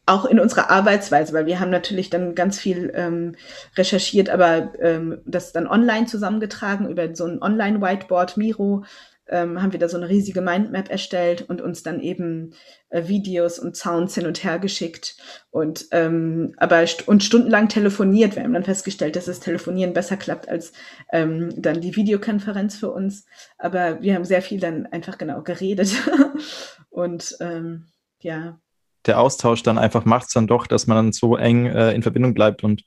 [0.05, 3.35] auch in unserer Arbeitsweise, weil wir haben natürlich dann ganz viel ähm,
[3.75, 8.85] recherchiert, aber ähm, das dann online zusammengetragen über so ein Online-Whiteboard, Miro,
[9.27, 12.53] ähm, haben wir da so eine riesige Mindmap erstellt und uns dann eben
[12.89, 15.17] äh, Videos und Sounds hin und her geschickt
[15.49, 18.35] und ähm, aber st und stundenlang telefoniert.
[18.35, 20.73] Wir haben dann festgestellt, dass das Telefonieren besser klappt als
[21.11, 23.25] ähm, dann die Videokonferenz für uns.
[23.57, 25.93] Aber wir haben sehr viel dann einfach genau geredet
[26.89, 27.85] und ähm,
[28.19, 28.59] ja.
[29.05, 32.01] Der Austausch dann einfach macht es dann doch, dass man dann so eng äh, in
[32.01, 32.83] Verbindung bleibt und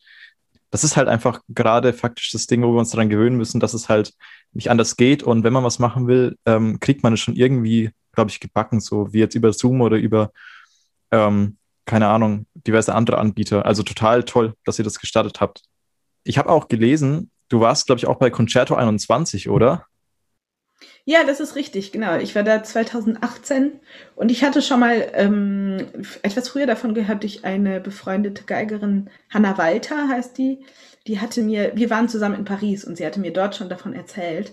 [0.70, 3.74] das ist halt einfach gerade faktisch das Ding, wo wir uns daran gewöhnen müssen, dass
[3.74, 4.14] es halt
[4.52, 5.22] nicht anders geht.
[5.22, 8.80] Und wenn man was machen will, ähm, kriegt man es schon irgendwie, glaube ich, gebacken,
[8.80, 10.32] so wie jetzt über Zoom oder über,
[11.10, 13.64] ähm, keine Ahnung, diverse andere Anbieter.
[13.64, 15.62] Also total toll, dass ihr das gestartet habt.
[16.24, 19.86] Ich habe auch gelesen, du warst, glaube ich, auch bei Concerto 21, oder?
[21.10, 22.18] Ja, das ist richtig, genau.
[22.18, 23.80] Ich war da 2018
[24.14, 25.86] und ich hatte schon mal ähm,
[26.20, 30.58] etwas früher davon gehört durch eine befreundete Geigerin, Hanna Walter heißt die.
[31.06, 33.94] Die hatte mir, wir waren zusammen in Paris und sie hatte mir dort schon davon
[33.94, 34.52] erzählt.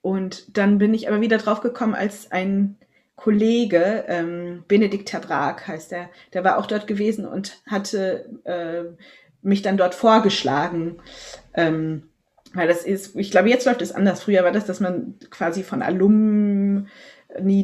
[0.00, 2.78] Und dann bin ich aber wieder drauf gekommen, als ein
[3.14, 8.84] Kollege, ähm, Benedikt Terbrag heißt er, der war auch dort gewesen und hatte äh,
[9.42, 10.96] mich dann dort vorgeschlagen.
[11.52, 12.04] Ähm,
[12.54, 14.22] weil das ist, ich glaube, jetzt läuft es anders.
[14.22, 16.84] Früher war das, dass man quasi von Alumni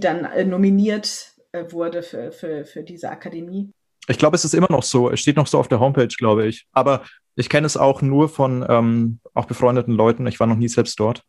[0.01, 3.71] dann äh, nominiert äh, wurde für, für, für diese Akademie.
[4.09, 5.11] Ich glaube, es ist immer noch so.
[5.11, 6.67] Es steht noch so auf der Homepage, glaube ich.
[6.73, 7.05] Aber
[7.37, 10.27] ich kenne es auch nur von ähm, auch befreundeten Leuten.
[10.27, 11.23] Ich war noch nie selbst dort.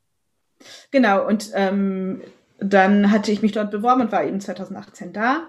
[0.92, 2.22] Genau, und ähm,
[2.60, 5.48] dann hatte ich mich dort beworben und war eben 2018 da.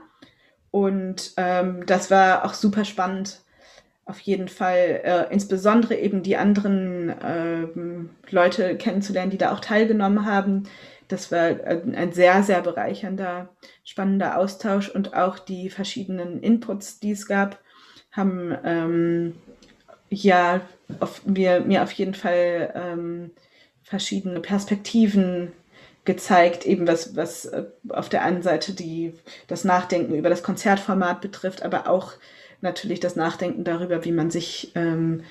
[0.70, 3.42] Und ähm, das war auch super spannend
[4.04, 7.66] auf jeden Fall, äh, insbesondere eben die anderen äh,
[8.30, 10.64] Leute kennenzulernen, die da auch teilgenommen haben.
[11.08, 13.50] Das war ein sehr, sehr bereichernder,
[13.84, 17.58] spannender Austausch und auch die verschiedenen Inputs, die es gab,
[18.10, 19.34] haben ähm,
[20.08, 20.62] ja
[21.00, 23.30] auf, mir, mir auf jeden Fall ähm,
[23.82, 25.52] verschiedene Perspektiven
[26.04, 29.14] gezeigt, eben was, was äh, auf der einen Seite die,
[29.46, 32.14] das Nachdenken über das Konzertformat betrifft, aber auch
[32.62, 35.22] natürlich das Nachdenken darüber, wie man sich ähm,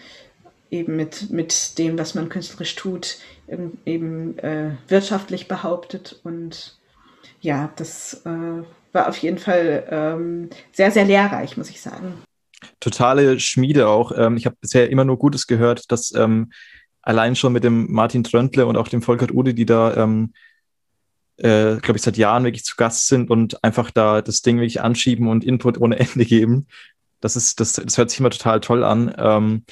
[0.70, 3.18] eben mit, mit dem, was man künstlerisch tut,
[3.86, 6.20] eben, äh, wirtschaftlich behauptet.
[6.24, 6.78] Und
[7.42, 8.64] ja, das äh,
[8.94, 12.22] war auf jeden Fall ähm, sehr, sehr lehrreich, muss ich sagen.
[12.80, 14.12] Totale Schmiede auch.
[14.16, 16.52] Ähm, ich habe bisher immer nur Gutes gehört, dass ähm,
[17.02, 20.34] allein schon mit dem Martin Tröntle und auch dem Volkert Ude, die da ähm,
[21.42, 24.82] äh, glaube ich, seit Jahren wirklich zu Gast sind und einfach da das Ding wirklich
[24.82, 26.68] anschieben und Input ohne Ende geben.
[27.22, 29.14] Das ist, das, das hört sich immer total toll an.
[29.18, 29.66] Ähm,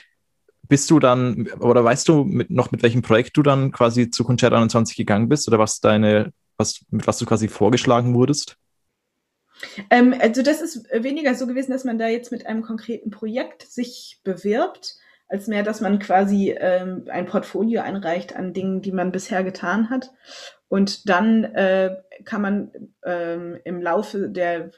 [0.69, 4.23] bist du dann, oder weißt du mit, noch, mit welchem Projekt du dann quasi zu
[4.23, 8.55] Concert 21 gegangen bist oder was deine, was, mit was du quasi vorgeschlagen wurdest?
[9.89, 13.63] Ähm, also das ist weniger so gewesen, dass man da jetzt mit einem konkreten Projekt
[13.63, 14.95] sich bewirbt,
[15.27, 19.89] als mehr, dass man quasi ähm, ein Portfolio einreicht an Dingen, die man bisher getan
[19.89, 20.11] hat.
[20.67, 22.71] Und dann äh, kann man
[23.03, 24.71] ähm, im Laufe der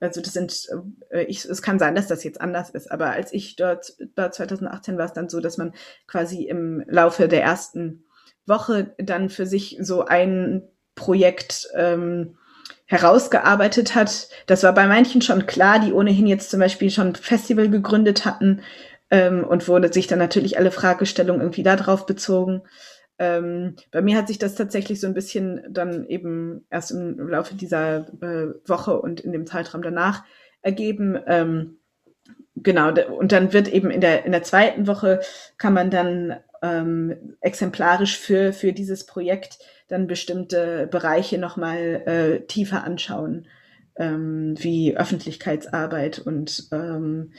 [0.00, 0.68] also das sind,
[1.10, 4.30] äh, ich, es kann sein, dass das jetzt anders ist, aber als ich dort war
[4.30, 5.72] 2018, war es dann so, dass man
[6.06, 8.04] quasi im Laufe der ersten
[8.46, 10.62] Woche dann für sich so ein
[10.94, 12.38] Projekt ähm,
[12.86, 14.28] herausgearbeitet hat.
[14.46, 18.24] Das war bei manchen schon klar, die ohnehin jetzt zum Beispiel schon ein Festival gegründet
[18.24, 18.62] hatten
[19.10, 22.62] ähm, und wurde sich dann natürlich alle Fragestellungen irgendwie darauf bezogen.
[23.18, 27.54] Ähm, bei mir hat sich das tatsächlich so ein bisschen dann eben erst im Laufe
[27.54, 30.24] dieser äh, Woche und in dem Zeitraum danach
[30.62, 31.18] ergeben.
[31.26, 31.78] Ähm,
[32.54, 35.20] genau, und dann wird eben in der, in der zweiten Woche
[35.56, 42.84] kann man dann ähm, exemplarisch für, für dieses Projekt dann bestimmte Bereiche nochmal äh, tiefer
[42.84, 43.46] anschauen,
[43.96, 47.32] ähm, wie Öffentlichkeitsarbeit und ähm,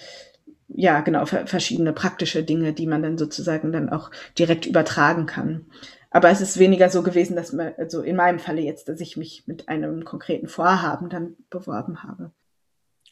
[0.76, 5.66] ja, genau, verschiedene praktische Dinge, die man dann sozusagen dann auch direkt übertragen kann.
[6.12, 9.18] Aber es ist weniger so gewesen, dass man, also in meinem Falle jetzt, dass ich
[9.18, 12.32] mich mit einem konkreten Vorhaben dann beworben habe.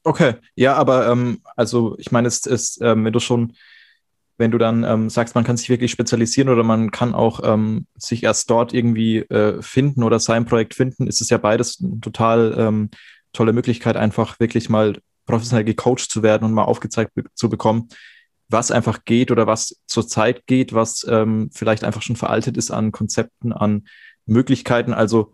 [0.03, 3.53] Okay, ja, aber ähm, also ich meine, es ist, ähm, wenn du schon,
[4.37, 7.87] wenn du dann ähm, sagst, man kann sich wirklich spezialisieren oder man kann auch ähm,
[7.95, 11.99] sich erst dort irgendwie äh, finden oder sein Projekt finden, ist es ja beides eine
[11.99, 12.89] total ähm,
[13.33, 14.93] tolle Möglichkeit, einfach wirklich mal
[15.27, 17.89] professionell gecoacht zu werden und mal aufgezeigt be zu bekommen,
[18.49, 22.91] was einfach geht oder was zurzeit geht, was ähm, vielleicht einfach schon veraltet ist an
[22.91, 23.87] Konzepten, an
[24.25, 24.93] Möglichkeiten.
[24.93, 25.33] Also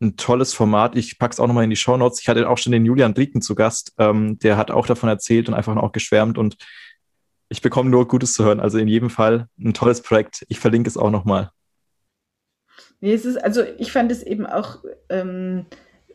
[0.00, 0.96] ein tolles Format.
[0.96, 2.20] Ich packe es auch nochmal in die Show Notes.
[2.20, 3.92] Ich hatte auch schon den Julian Drieken zu Gast.
[3.98, 6.56] Ähm, der hat auch davon erzählt und einfach auch geschwärmt und
[7.48, 8.58] ich bekomme nur Gutes zu hören.
[8.60, 10.44] Also in jedem Fall ein tolles Projekt.
[10.48, 11.50] Ich verlinke es auch nochmal.
[13.00, 15.66] Nee, es ist, also ich fand es eben auch ähm,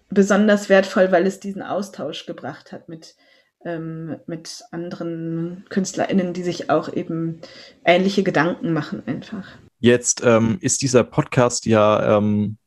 [0.09, 3.15] besonders wertvoll, weil es diesen Austausch gebracht hat mit,
[3.63, 7.41] ähm, mit anderen KünstlerInnen, die sich auch eben
[7.85, 9.47] ähnliche Gedanken machen einfach.
[9.79, 12.57] Jetzt ähm, ist dieser Podcast ja ähm,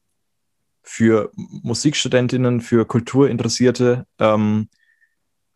[0.82, 4.68] für Musikstudentinnen, für Kulturinteressierte, ähm,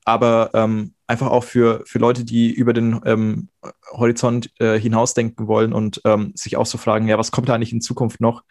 [0.04, 3.48] aber ähm, einfach auch für, für Leute, die über den ähm,
[3.90, 6.00] Horizont äh, hinausdenken wollen und
[6.34, 8.42] sich auch so fragen, ja, was kommt da eigentlich in Zukunft noch?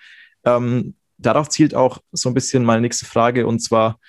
[0.45, 3.47] Ähm, darauf zielt auch so ein bisschen meine nächste Frage.
[3.47, 3.99] Und zwar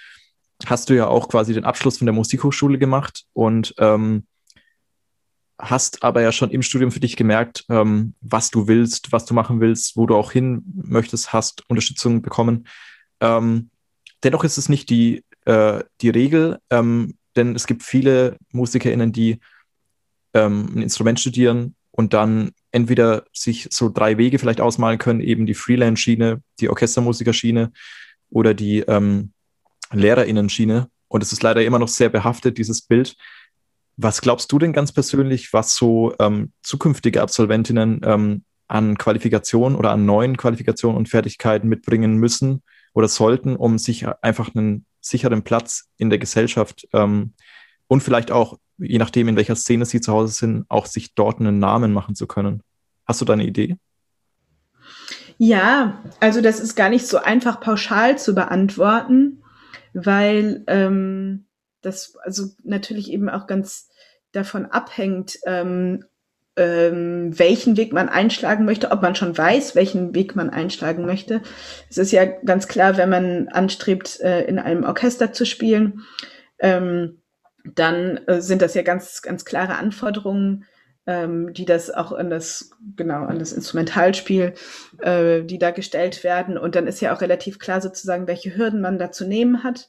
[0.65, 4.27] hast du ja auch quasi den Abschluss von der Musikhochschule gemacht und ähm,
[5.59, 9.35] hast aber ja schon im Studium für dich gemerkt, ähm, was du willst, was du
[9.35, 12.67] machen willst, wo du auch hin möchtest, hast Unterstützung bekommen.
[13.21, 13.71] Ähm,
[14.23, 19.41] dennoch ist es nicht die, äh, die Regel, ähm, denn es gibt viele MusikerInnen, die
[20.35, 25.47] ähm, ein Instrument studieren und dann entweder sich so drei Wege vielleicht ausmalen können, eben
[25.47, 27.73] die Freelance-Schiene, die Orchestermusiker-Schiene
[28.29, 29.33] oder die ähm,
[29.93, 30.91] LehrerInnen-Schiene.
[31.09, 33.17] Und es ist leider immer noch sehr behaftet, dieses Bild.
[33.97, 39.93] Was glaubst du denn ganz persönlich, was so ähm, zukünftige Absolventinnen ähm, an Qualifikationen oder
[39.93, 42.63] an neuen Qualifikationen und Fertigkeiten mitbringen müssen
[42.93, 47.33] oder sollten, um sich einfach einen sicheren Platz in der Gesellschaft ähm,
[47.87, 51.41] und vielleicht auch je nachdem, in welcher Szene sie zu Hause sind, auch sich dort
[51.41, 52.63] einen Namen machen zu können.
[53.07, 53.77] Hast du da eine Idee?
[55.39, 59.43] Ja, also das ist gar nicht so einfach pauschal zu beantworten,
[59.93, 61.47] weil ähm,
[61.83, 63.89] das also natürlich eben auch ganz
[64.33, 66.05] davon abhängt, ähm,
[66.57, 71.43] ähm, welchen Weg man einschlagen möchte, ob man schon weiß, welchen Weg man einschlagen möchte.
[71.91, 76.01] Es ist ja ganz klar, wenn man anstrebt, äh, in einem Orchester zu spielen,
[76.59, 77.21] ähm,
[77.75, 80.65] dann äh, sind das ja ganz, ganz klare Anforderungen,
[81.07, 84.55] ähm, die das auch an das, genau, an das Instrumentalspiel,
[85.01, 86.59] äh, die da gestellt werden.
[86.59, 89.89] Und dann ist ja auch relativ klar sozusagen, welche Hürden man da zu nehmen hat.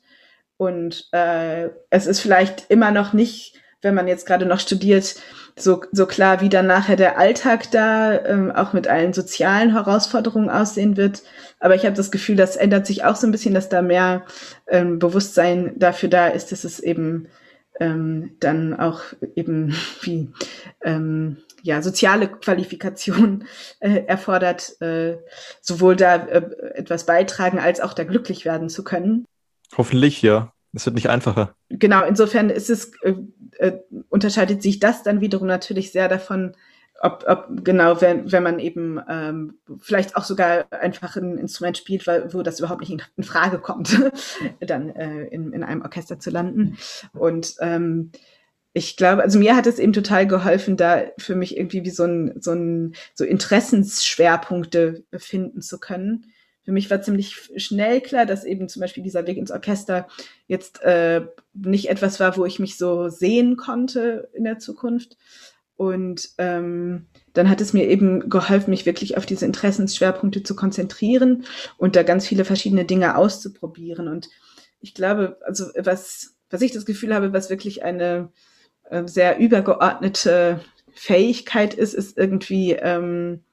[0.58, 5.16] Und äh, es ist vielleicht immer noch nicht, wenn man jetzt gerade noch studiert,
[5.56, 10.50] so, so klar, wie dann nachher der Alltag da ähm, auch mit allen sozialen Herausforderungen
[10.50, 11.24] aussehen wird.
[11.60, 14.24] Aber ich habe das Gefühl, das ändert sich auch so ein bisschen, dass da mehr
[14.68, 17.28] ähm, Bewusstsein dafür da ist, dass es eben
[17.80, 19.02] ähm, dann auch
[19.36, 20.30] eben wie
[20.82, 23.46] ähm, ja soziale Qualifikation
[23.80, 25.18] äh, erfordert, äh,
[25.62, 26.42] sowohl da äh,
[26.76, 29.26] etwas beitragen als auch da glücklich werden zu können.
[29.76, 30.54] Hoffentlich, ja.
[30.74, 31.56] Es wird nicht einfacher.
[31.70, 33.16] Genau, insofern ist es, äh,
[33.58, 36.56] äh, unterscheidet sich das dann wiederum natürlich sehr davon,
[37.02, 42.08] ob, ob genau, wenn, wenn man eben ähm, vielleicht auch sogar einfach ein Instrument spielt,
[42.08, 44.00] weil, wo das überhaupt nicht in, in Frage kommt,
[44.60, 46.78] dann äh, in, in einem Orchester zu landen.
[47.14, 48.12] Und ähm,
[48.74, 52.04] ich glaube, also mir hat es eben total geholfen, da für mich irgendwie wie so
[52.04, 56.26] ein, so ein, so Interessensschwerpunkte finden zu können.
[56.64, 60.08] Für mich war ziemlich schnell klar, dass eben zum Beispiel dieser Weg ins Orchester
[60.48, 65.18] jetzt äh, nicht etwas war, wo ich mich so sehen konnte in der Zukunft,
[65.78, 71.46] und ähm, dann hat es mir eben geholfen, mich wirklich auf diese Interessensschwerpunkte zu konzentrieren
[71.78, 74.08] und da ganz viele verschiedene Dinge auszuprobieren.
[74.08, 74.30] Und
[74.82, 78.30] ich glaube, also was was ich das Gefühl habe, was wirklich eine
[78.90, 80.62] äh, sehr übergeordnete
[80.94, 83.44] Fähigkeit ist, ist irgendwie ähm,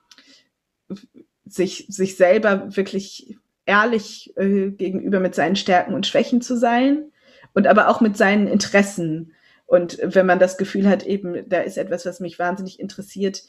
[1.44, 7.10] sich, sich selber wirklich ehrlich äh, gegenüber mit seinen Stärken und Schwächen zu sein
[7.52, 9.32] und aber auch mit seinen Interessen.
[9.66, 13.42] Und wenn man das Gefühl hat, eben, da ist etwas, was mich wahnsinnig interessiert,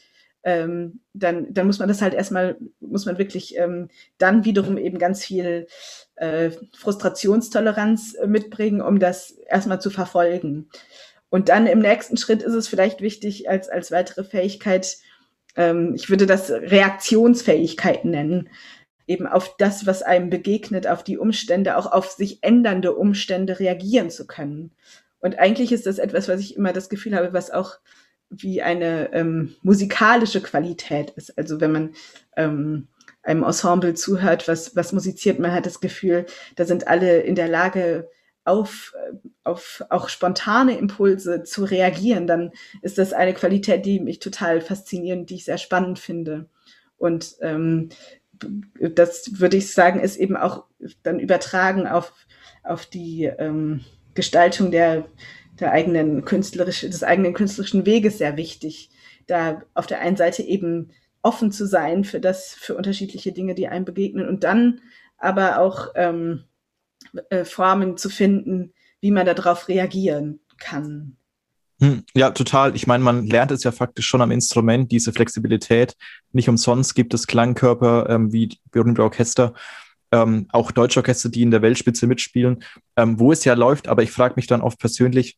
[0.44, 4.98] ähm, dann, dann muss man das halt erstmal, muss man wirklich ähm, dann wiederum eben
[4.98, 5.66] ganz viel
[6.14, 10.70] äh, Frustrationstoleranz mitbringen, um das erstmal zu verfolgen.
[11.30, 14.98] Und dann im nächsten Schritt ist es vielleicht wichtig als, als weitere Fähigkeit,
[15.56, 18.48] ähm, ich würde das Reaktionsfähigkeit nennen,
[19.06, 24.10] eben auf das, was einem begegnet, auf die Umstände, auch auf sich ändernde Umstände reagieren
[24.10, 24.72] zu können.
[25.20, 27.78] Und eigentlich ist das etwas, was ich immer das Gefühl habe, was auch
[28.28, 31.36] wie eine ähm, musikalische Qualität ist.
[31.38, 31.94] Also wenn man
[32.36, 32.88] ähm,
[33.22, 36.26] einem Ensemble zuhört, was, was musiziert, man hat das Gefühl,
[36.56, 38.08] da sind alle in der Lage,
[38.46, 38.94] auf,
[39.42, 45.28] auf auch spontane Impulse zu reagieren, dann ist das eine Qualität, die mich total fasziniert,
[45.28, 46.48] die ich sehr spannend finde.
[46.96, 47.88] Und ähm,
[48.78, 50.64] das würde ich sagen, ist eben auch
[51.02, 52.12] dann übertragen auf,
[52.62, 53.84] auf die ähm,
[54.16, 55.06] Gestaltung der,
[55.60, 58.90] der eigenen künstlerischen, des eigenen künstlerischen Weges sehr wichtig.
[59.28, 60.90] Da auf der einen Seite eben
[61.22, 64.80] offen zu sein für das, für unterschiedliche Dinge, die einem begegnen und dann
[65.18, 66.44] aber auch ähm,
[67.30, 71.16] äh, Formen zu finden, wie man darauf reagieren kann.
[71.80, 72.74] Hm, ja, total.
[72.74, 75.94] Ich meine, man lernt es ja faktisch schon am Instrument, diese Flexibilität.
[76.32, 79.52] Nicht umsonst gibt es Klangkörper ähm, wie berühmte Orchester,
[80.16, 82.64] ähm, auch deutsche Orchester, die in der Weltspitze mitspielen,
[82.96, 83.88] ähm, wo es ja läuft.
[83.88, 85.36] Aber ich frage mich dann oft persönlich,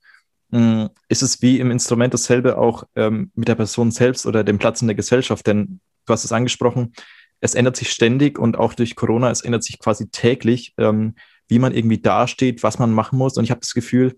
[0.51, 4.45] mh, hm, ist es wie im Instrument dasselbe auch ähm, mit der Person selbst oder
[4.45, 5.47] dem Platz in der Gesellschaft?
[5.47, 6.93] Denn du hast es angesprochen,
[7.41, 11.14] es ändert sich ständig und auch durch Corona, es ändert sich quasi täglich, ähm,
[11.49, 13.37] wie man irgendwie dasteht, was man machen muss.
[13.37, 14.17] Und ich habe das Gefühl,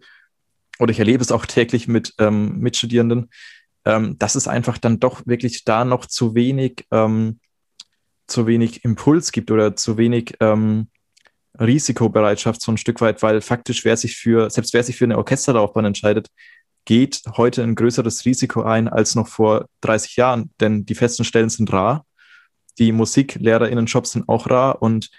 [0.78, 3.30] oder ich erlebe es auch täglich mit ähm, Mitstudierenden,
[3.84, 7.38] ähm, dass es einfach dann doch wirklich da noch zu wenig ähm,
[8.30, 10.88] zu wenig Impuls gibt oder zu wenig ähm,
[11.58, 15.18] Risikobereitschaft so ein Stück weit, weil faktisch wer sich für, selbst wer sich für eine
[15.18, 16.28] Orchesterlaufbahn entscheidet,
[16.84, 21.50] geht heute ein größeres Risiko ein als noch vor 30 Jahren, denn die festen Stellen
[21.50, 22.06] sind rar,
[22.78, 25.10] die Musiklehrerinnen-Jobs sind auch rar und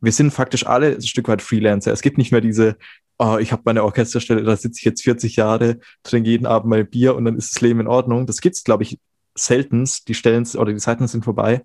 [0.00, 1.92] wir sind faktisch alle ein Stück weit Freelancer.
[1.92, 2.76] Es gibt nicht mehr diese,
[3.18, 6.84] oh, ich habe meine Orchesterstelle, da sitze ich jetzt 40 Jahre, trinke jeden Abend mal
[6.84, 8.26] Bier und dann ist das Leben in Ordnung.
[8.26, 8.98] Das gibt's, glaube ich,
[9.36, 10.08] seltenst.
[10.08, 11.64] Die Stellen oder die Zeiten sind vorbei.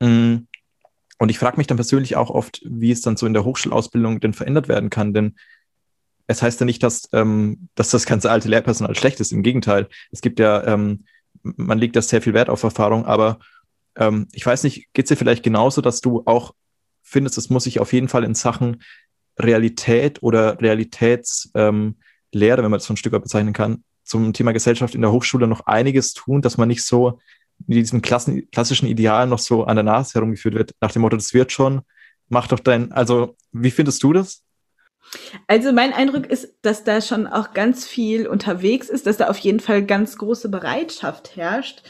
[0.00, 0.46] Mm.
[1.18, 4.20] Und ich frage mich dann persönlich auch oft, wie es dann so in der Hochschulausbildung
[4.20, 5.14] denn verändert werden kann.
[5.14, 5.36] Denn
[6.26, 9.32] es heißt ja nicht, dass, ähm, dass das ganze alte Lehrpersonal schlecht ist.
[9.32, 9.88] Im Gegenteil.
[10.10, 11.04] Es gibt ja, ähm,
[11.42, 13.38] man legt da sehr viel Wert auf Erfahrung, aber
[13.96, 16.54] ähm, ich weiß nicht, geht es dir vielleicht genauso, dass du auch
[17.02, 18.82] findest, es muss sich auf jeden Fall in Sachen
[19.38, 21.94] Realität oder Realitätslehre, ähm,
[22.32, 25.46] wenn man das so ein Stück weit bezeichnen kann, zum Thema Gesellschaft in der Hochschule
[25.46, 27.20] noch einiges tun, dass man nicht so
[27.66, 31.16] mit diesem Klassen, klassischen Ideal noch so an der Nase herumgeführt wird, nach dem Motto,
[31.16, 31.82] das wird schon,
[32.28, 34.42] mach doch dein, also wie findest du das?
[35.46, 39.38] Also mein Eindruck ist, dass da schon auch ganz viel unterwegs ist, dass da auf
[39.38, 41.82] jeden Fall ganz große Bereitschaft herrscht,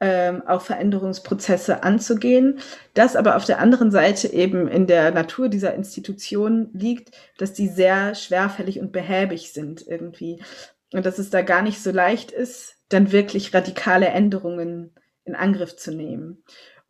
[0.00, 2.60] ähm, auch Veränderungsprozesse anzugehen.
[2.94, 7.68] Das aber auf der anderen Seite eben in der Natur dieser Institution liegt, dass die
[7.68, 10.42] sehr schwerfällig und behäbig sind irgendwie.
[10.92, 14.94] Und dass es da gar nicht so leicht ist, dann wirklich radikale Änderungen
[15.30, 16.42] in Angriff zu nehmen.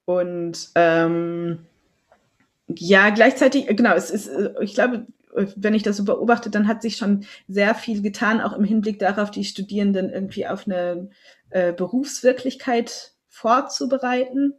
[0.04, 1.66] Und ähm,
[2.66, 5.06] ja, gleichzeitig, genau, es ist, ich glaube,
[5.56, 8.98] wenn ich das so beobachte, dann hat sich schon sehr viel getan, auch im Hinblick
[8.98, 11.10] darauf, die Studierenden irgendwie auf eine
[11.50, 14.54] äh, Berufswirklichkeit vorzubereiten.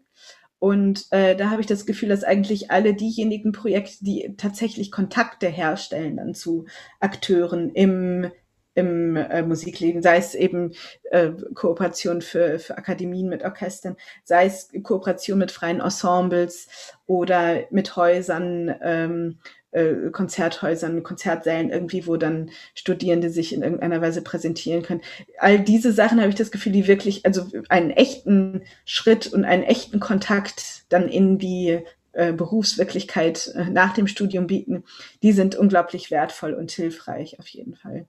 [0.59, 5.47] Und äh, da habe ich das Gefühl, dass eigentlich alle diejenigen Projekte, die tatsächlich Kontakte
[5.47, 6.65] herstellen dann zu
[6.99, 8.31] Akteuren im
[8.73, 10.73] im äh, Musikleben, sei es eben
[11.11, 16.67] äh, Kooperation für, für Akademien mit Orchestern, sei es Kooperation mit freien Ensembles
[17.05, 19.39] oder mit Häusern, ähm,
[19.71, 25.01] äh, Konzerthäusern, Konzertsälen irgendwie, wo dann Studierende sich in irgendeiner Weise präsentieren können.
[25.37, 29.63] All diese Sachen habe ich das Gefühl, die wirklich, also einen echten Schritt und einen
[29.63, 31.79] echten Kontakt dann in die
[32.13, 34.83] äh, Berufswirklichkeit äh, nach dem Studium bieten,
[35.23, 38.05] die sind unglaublich wertvoll und hilfreich auf jeden Fall.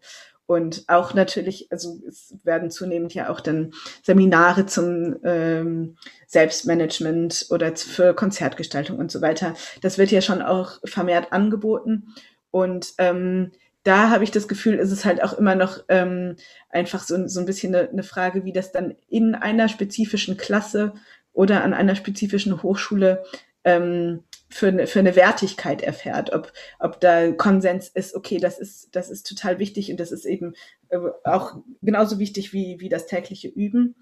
[0.46, 3.72] Und auch natürlich, also es werden zunehmend ja auch dann
[4.02, 9.54] Seminare zum ähm, Selbstmanagement oder für Konzertgestaltung und so weiter.
[9.80, 12.14] Das wird ja schon auch vermehrt angeboten.
[12.50, 13.52] Und ähm,
[13.84, 16.36] da habe ich das Gefühl, ist es halt auch immer noch ähm,
[16.70, 20.92] einfach so, so ein bisschen eine, eine Frage, wie das dann in einer spezifischen Klasse
[21.32, 23.24] oder an einer spezifischen Hochschule
[23.64, 24.22] ähm,
[24.52, 29.10] für eine, für eine Wertigkeit erfährt, ob, ob da Konsens ist, okay, das ist, das
[29.10, 30.54] ist total wichtig und das ist eben
[30.90, 33.94] äh, auch genauso wichtig wie, wie das tägliche Üben.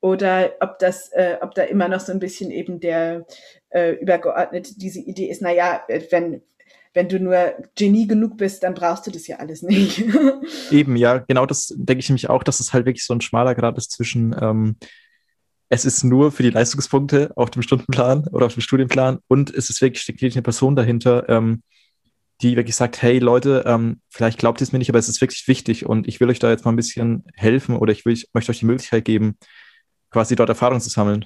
[0.00, 3.26] Oder ob das, äh, ob da immer noch so ein bisschen eben der
[3.68, 6.40] äh, übergeordnet diese Idee ist, na ja, wenn,
[6.94, 10.02] wenn du nur Genie genug bist, dann brauchst du das ja alles nicht.
[10.70, 13.54] Eben, ja, genau das denke ich nämlich auch, dass es halt wirklich so ein schmaler
[13.54, 14.76] Grad ist zwischen ähm,
[15.70, 19.70] es ist nur für die Leistungspunkte auf dem Stundenplan oder auf dem Studienplan und es
[19.70, 21.62] ist wirklich, wirklich eine Person dahinter, ähm,
[22.42, 25.20] die wirklich sagt, hey Leute, ähm, vielleicht glaubt ihr es mir nicht, aber es ist
[25.20, 28.14] wirklich wichtig und ich will euch da jetzt mal ein bisschen helfen oder ich, will,
[28.14, 29.38] ich möchte euch die Möglichkeit geben,
[30.10, 31.24] quasi dort Erfahrung zu sammeln.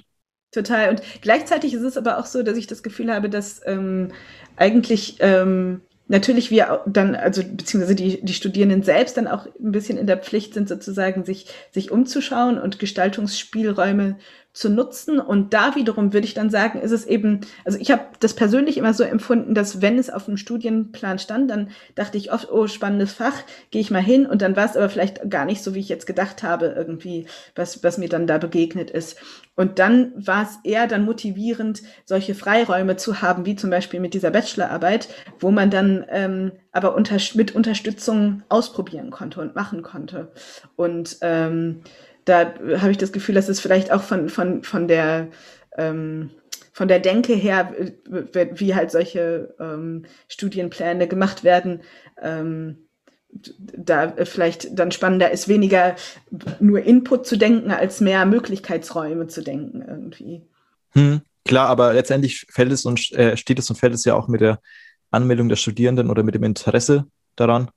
[0.51, 0.91] Total.
[0.91, 4.11] Und gleichzeitig ist es aber auch so, dass ich das Gefühl habe, dass ähm,
[4.57, 9.97] eigentlich ähm, natürlich wir dann, also beziehungsweise die, die Studierenden selbst dann auch ein bisschen
[9.97, 14.17] in der Pflicht sind, sozusagen sich, sich umzuschauen und Gestaltungsspielräume
[14.55, 15.19] zu nutzen.
[15.19, 18.77] Und da wiederum würde ich dann sagen, ist es eben, also ich habe das persönlich
[18.77, 22.65] immer so empfunden, dass wenn es auf dem Studienplan stand, dann dachte ich oft, oh,
[22.67, 23.35] spannendes Fach,
[23.69, 24.25] gehe ich mal hin.
[24.25, 27.27] Und dann war es aber vielleicht gar nicht so, wie ich jetzt gedacht habe, irgendwie,
[27.53, 29.17] was, was mir dann da begegnet ist.
[29.55, 34.13] Und dann war es eher dann motivierend, solche Freiräume zu haben, wie zum Beispiel mit
[34.13, 40.31] dieser Bachelorarbeit, wo man dann ähm, aber unter, mit Unterstützung ausprobieren konnte und machen konnte.
[40.77, 41.81] Und ähm,
[42.25, 45.27] da habe ich das Gefühl, dass es vielleicht auch von, von, von der
[45.77, 46.31] ähm,
[46.75, 47.73] von der Denke her,
[48.05, 51.83] wie halt solche ähm, Studienpläne gemacht werden,
[52.21, 52.89] ähm,
[53.29, 55.95] da vielleicht dann spannender ist, weniger
[56.59, 60.41] nur Input zu denken, als mehr Möglichkeitsräume zu denken irgendwie.
[60.91, 64.27] Hm, klar, aber letztendlich fällt es und äh, steht es und fällt es ja auch
[64.27, 64.59] mit der
[65.11, 67.05] Anmeldung der Studierenden oder mit dem Interesse
[67.37, 67.71] daran.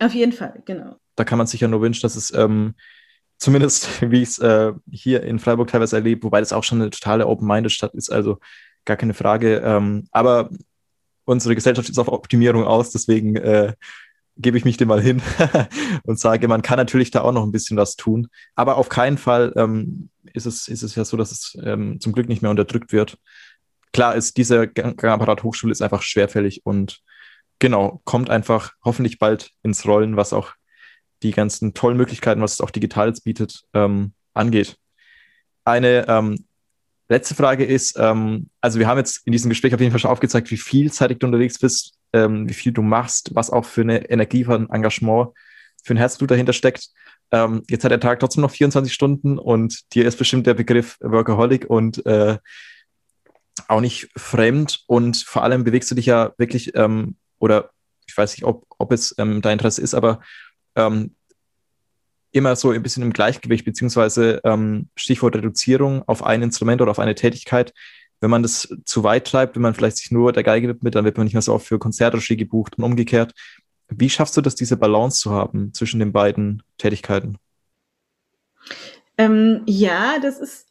[0.00, 0.96] Auf jeden Fall, genau.
[1.16, 2.74] Da kann man sich ja nur wünschen, dass es ähm,
[3.44, 6.88] Zumindest wie ich es äh, hier in Freiburg teilweise erlebe, wobei das auch schon eine
[6.88, 8.38] totale Open-Minded Stadt ist, also
[8.86, 9.58] gar keine Frage.
[9.58, 10.48] Ähm, aber
[11.26, 13.74] unsere Gesellschaft ist auf Optimierung aus, deswegen äh,
[14.38, 15.20] gebe ich mich dem mal hin
[16.04, 18.28] und sage, man kann natürlich da auch noch ein bisschen was tun.
[18.54, 22.14] Aber auf keinen Fall ähm, ist, es, ist es ja so, dass es ähm, zum
[22.14, 23.18] Glück nicht mehr unterdrückt wird.
[23.92, 27.02] Klar ist, dieser Gangapparat Hochschule ist einfach schwerfällig und
[27.58, 30.54] genau, kommt einfach hoffentlich bald ins Rollen, was auch
[31.24, 34.76] die ganzen tollen Möglichkeiten, was es auch digital jetzt bietet, ähm, angeht.
[35.64, 36.44] Eine ähm,
[37.08, 40.10] letzte Frage ist, ähm, also wir haben jetzt in diesem Gespräch auf jeden Fall schon
[40.10, 44.08] aufgezeigt, wie vielseitig du unterwegs bist, ähm, wie viel du machst, was auch für eine
[44.10, 45.30] Energie, für ein Engagement,
[45.82, 46.90] für ein Herzblut dahinter steckt.
[47.30, 50.98] Ähm, jetzt hat der Tag trotzdem noch 24 Stunden und dir ist bestimmt der Begriff
[51.00, 52.38] Workaholic und äh,
[53.68, 57.70] auch nicht fremd und vor allem bewegst du dich ja wirklich ähm, oder
[58.06, 60.20] ich weiß nicht, ob, ob es ähm, dein Interesse ist, aber
[60.76, 61.14] ähm,
[62.34, 66.98] immer so ein bisschen im Gleichgewicht, beziehungsweise ähm, Stichwort Reduzierung auf ein Instrument oder auf
[66.98, 67.72] eine Tätigkeit.
[68.20, 71.04] Wenn man das zu weit treibt, wenn man vielleicht sich nur der Geige widmet, dann
[71.04, 73.32] wird man nicht mehr so oft für Konzertregie gebucht und umgekehrt.
[73.88, 77.38] Wie schaffst du das, diese Balance zu haben zwischen den beiden Tätigkeiten?
[79.16, 80.66] Ähm, ja, das ist,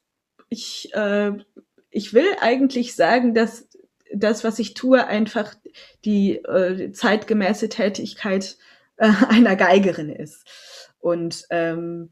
[0.49, 1.32] ich, äh,
[1.91, 3.70] ich will eigentlich sagen, dass
[4.14, 5.56] das, was ich tue, einfach
[6.04, 8.72] die äh, zeitgemäße Tätigkeit äh,
[9.30, 10.46] einer Geigerin ist.
[11.00, 12.12] Und ähm,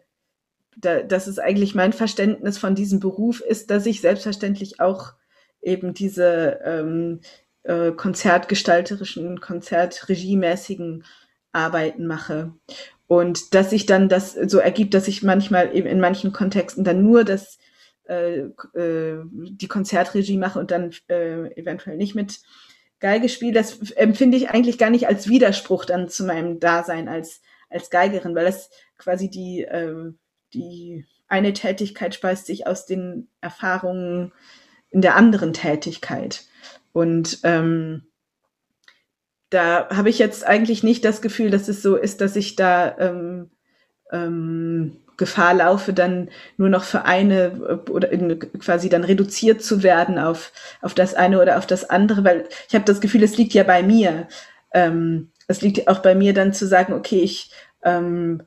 [0.77, 5.13] da, das ist eigentlich mein Verständnis von diesem Beruf, ist, dass ich selbstverständlich auch
[5.61, 7.21] eben diese ähm,
[7.63, 11.03] äh, konzertgestalterischen, konzertregiemäßigen
[11.51, 12.53] Arbeiten mache.
[13.07, 17.03] Und dass sich dann das so ergibt, dass ich manchmal eben in manchen Kontexten dann
[17.03, 17.59] nur das
[18.05, 18.39] äh,
[18.73, 22.39] äh, die Konzertregie mache und dann äh, eventuell nicht mit
[23.01, 27.41] Geige spiele, das empfinde ich eigentlich gar nicht als Widerspruch dann zu meinem Dasein als,
[27.69, 30.13] als Geigerin, weil das quasi die, äh,
[30.53, 34.31] die eine Tätigkeit speist sich aus den Erfahrungen
[34.91, 36.43] in der anderen Tätigkeit.
[36.93, 38.03] Und ähm,
[39.49, 42.97] da habe ich jetzt eigentlich nicht das Gefühl, dass es so ist, dass ich da
[42.99, 43.49] ähm,
[44.11, 49.83] ähm, Gefahr laufe, dann nur noch für eine äh, oder in, quasi dann reduziert zu
[49.83, 50.51] werden auf,
[50.81, 53.63] auf das eine oder auf das andere, weil ich habe das Gefühl, es liegt ja
[53.63, 54.27] bei mir.
[54.73, 57.51] Ähm, es liegt auch bei mir dann zu sagen, okay, ich
[57.83, 58.41] ähm,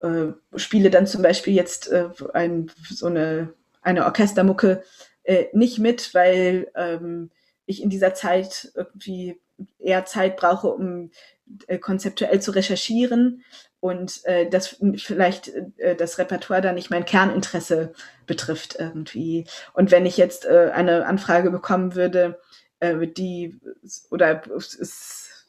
[0.00, 3.52] äh, spiele dann zum Beispiel jetzt äh, ein, so eine,
[3.82, 4.82] eine Orchestermucke
[5.24, 7.30] äh, nicht mit, weil ähm,
[7.66, 9.38] ich in dieser Zeit irgendwie
[9.78, 11.10] eher Zeit brauche, um
[11.66, 13.44] äh, konzeptuell zu recherchieren
[13.80, 17.92] und äh, das vielleicht äh, das Repertoire da nicht mein Kerninteresse
[18.26, 19.46] betrifft irgendwie.
[19.72, 22.40] Und wenn ich jetzt äh, eine Anfrage bekommen würde,
[22.80, 23.60] äh, die
[24.10, 25.46] oder es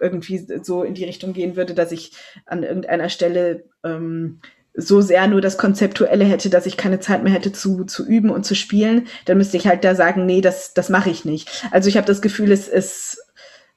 [0.00, 2.12] irgendwie so in die Richtung gehen würde, dass ich
[2.46, 4.40] an irgendeiner Stelle ähm,
[4.74, 8.30] so sehr nur das Konzeptuelle hätte, dass ich keine Zeit mehr hätte zu, zu üben
[8.30, 11.66] und zu spielen, dann müsste ich halt da sagen, nee, das, das mache ich nicht.
[11.70, 13.22] Also ich habe das Gefühl, es, es,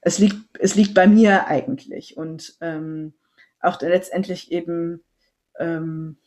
[0.02, 2.16] es, liegt, es liegt bei mir eigentlich.
[2.16, 3.14] Und ähm,
[3.66, 5.03] auch letztendlich eben,
[5.59, 6.18] ähm,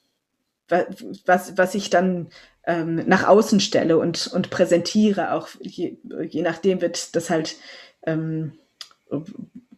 [0.68, 2.28] was, was ich dann
[2.66, 5.96] ähm, nach außen stelle und, und präsentiere, auch je,
[6.28, 7.56] je nachdem wird das halt,
[8.04, 8.52] ähm,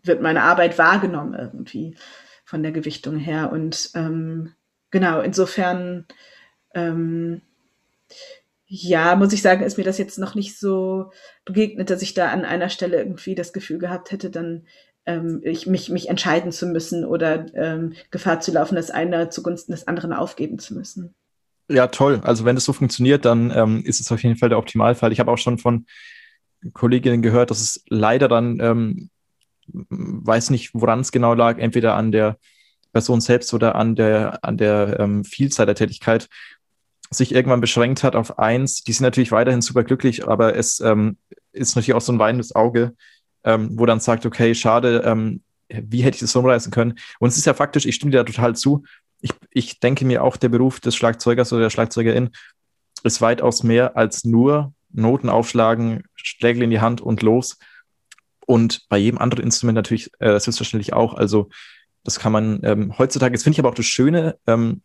[0.02, 1.96] wird meine Arbeit wahrgenommen irgendwie
[2.44, 3.52] von der Gewichtung her.
[3.52, 4.54] Und ähm,
[4.90, 6.06] genau, insofern,
[6.74, 7.42] ähm,
[8.66, 11.12] ja, muss ich sagen, ist mir das jetzt noch nicht so
[11.44, 14.66] begegnet, dass ich da an einer Stelle irgendwie das Gefühl gehabt hätte, dann
[15.10, 19.72] ähm, ich, mich, mich entscheiden zu müssen oder ähm, Gefahr zu laufen, das eine zugunsten
[19.72, 21.14] des anderen aufgeben zu müssen.
[21.68, 22.20] Ja, toll.
[22.24, 25.12] Also wenn das so funktioniert, dann ähm, ist es auf jeden Fall der Optimalfall.
[25.12, 25.86] Ich habe auch schon von
[26.72, 29.10] Kolleginnen gehört, dass es leider dann, ähm,
[29.68, 32.38] weiß nicht, woran es genau lag, entweder an der
[32.92, 36.28] Person selbst oder an der, an der ähm, Vielzahl der Tätigkeit,
[37.10, 38.82] sich irgendwann beschränkt hat auf eins.
[38.82, 41.18] Die sind natürlich weiterhin super glücklich, aber es ähm,
[41.52, 42.94] ist natürlich auch so ein weinendes Auge,
[43.44, 46.98] ähm, wo dann sagt, okay, schade, ähm, wie hätte ich das umreißen können?
[47.18, 48.84] Und es ist ja faktisch, ich stimme dir da total zu.
[49.20, 52.30] Ich, ich denke mir auch, der Beruf des Schlagzeugers oder der Schlagzeugerin
[53.04, 57.58] ist weitaus mehr als nur Noten aufschlagen, Schlägel in die Hand und los.
[58.46, 61.14] Und bei jedem anderen Instrument natürlich äh, selbstverständlich auch.
[61.14, 61.48] Also
[62.02, 64.82] das kann man ähm, heutzutage, das finde ich aber auch das Schöne, ähm,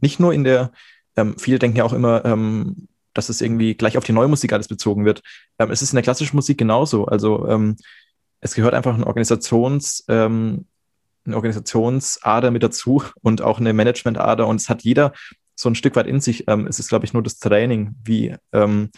[0.00, 0.72] nicht nur in der,
[1.16, 4.52] ähm, viele denken ja auch immer, ähm, dass es irgendwie gleich auf die neue Musik
[4.52, 5.22] alles bezogen wird.
[5.58, 7.06] Ähm, es ist in der klassischen Musik genauso.
[7.06, 7.76] Also ähm,
[8.40, 10.66] es gehört einfach ein Organisations, ähm,
[11.24, 15.12] eine Organisationsader mit dazu und auch eine Managementader und es hat jeder
[15.54, 16.44] so ein Stück weit in sich.
[16.48, 18.90] Ähm, es ist, glaube ich, nur das Training, wie, ähm,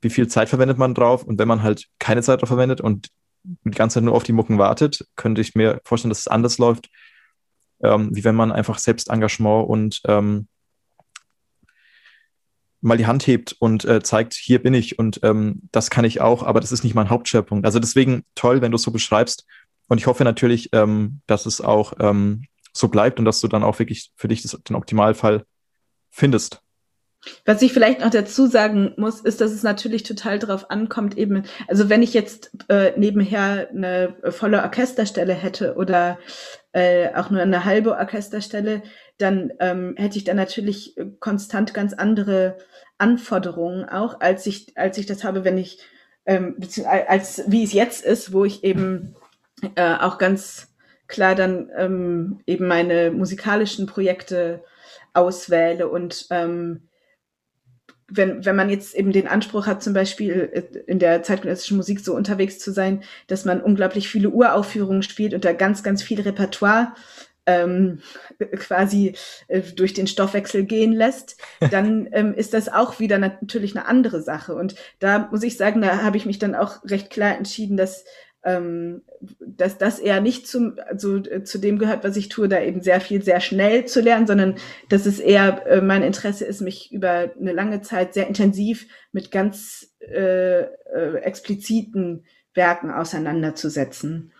[0.00, 3.08] wie viel Zeit verwendet man drauf und wenn man halt keine Zeit drauf verwendet und
[3.42, 6.58] die ganze Zeit nur auf die Mucken wartet, könnte ich mir vorstellen, dass es anders
[6.58, 6.88] läuft,
[7.82, 10.00] ähm, wie wenn man einfach selbst Engagement und
[12.80, 16.20] mal die Hand hebt und äh, zeigt, hier bin ich und ähm, das kann ich
[16.20, 17.66] auch, aber das ist nicht mein Hauptschwerpunkt.
[17.66, 19.46] Also deswegen toll, wenn du es so beschreibst.
[19.88, 23.64] Und ich hoffe natürlich, ähm, dass es auch ähm, so bleibt und dass du dann
[23.64, 25.44] auch wirklich für dich das, den Optimalfall
[26.10, 26.62] findest.
[27.44, 31.42] Was ich vielleicht noch dazu sagen muss, ist, dass es natürlich total darauf ankommt, eben,
[31.68, 36.18] also wenn ich jetzt äh, nebenher eine volle Orchesterstelle hätte oder
[36.72, 38.82] äh, auch nur eine halbe Orchesterstelle,
[39.20, 42.58] dann ähm, hätte ich dann natürlich konstant ganz andere
[42.98, 45.78] Anforderungen auch, als ich, als ich das habe, wenn ich,
[46.26, 49.14] ähm, als wie es jetzt ist, wo ich eben
[49.74, 50.68] äh, auch ganz
[51.06, 54.62] klar dann ähm, eben meine musikalischen Projekte
[55.12, 56.88] auswähle und ähm,
[58.12, 62.00] wenn, wenn man jetzt eben den Anspruch hat, zum Beispiel äh, in der zeitgenössischen Musik
[62.00, 66.20] so unterwegs zu sein, dass man unglaublich viele Uraufführungen spielt und da ganz, ganz viel
[66.20, 66.92] Repertoire
[67.50, 68.00] ähm,
[68.56, 69.14] quasi
[69.48, 71.36] äh, durch den Stoffwechsel gehen lässt,
[71.70, 74.54] dann ähm, ist das auch wieder natürlich eine andere Sache.
[74.54, 78.04] Und da muss ich sagen, da habe ich mich dann auch recht klar entschieden, dass
[78.42, 79.02] ähm,
[79.38, 82.80] dass das eher nicht zum, also, äh, zu dem gehört, was ich tue, da eben
[82.80, 84.54] sehr viel, sehr schnell zu lernen, sondern
[84.88, 89.30] dass es eher äh, mein Interesse ist, mich über eine lange Zeit sehr intensiv mit
[89.30, 92.24] ganz äh, äh, expliziten
[92.54, 94.32] Werken auseinanderzusetzen.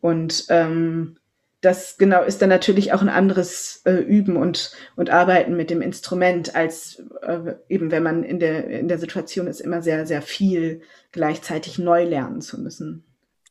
[0.00, 1.16] Und ähm,
[1.60, 5.82] das genau ist dann natürlich auch ein anderes äh, Üben und, und Arbeiten mit dem
[5.82, 10.22] Instrument, als äh, eben wenn man in der, in der Situation ist, immer sehr, sehr
[10.22, 13.04] viel gleichzeitig neu lernen zu müssen.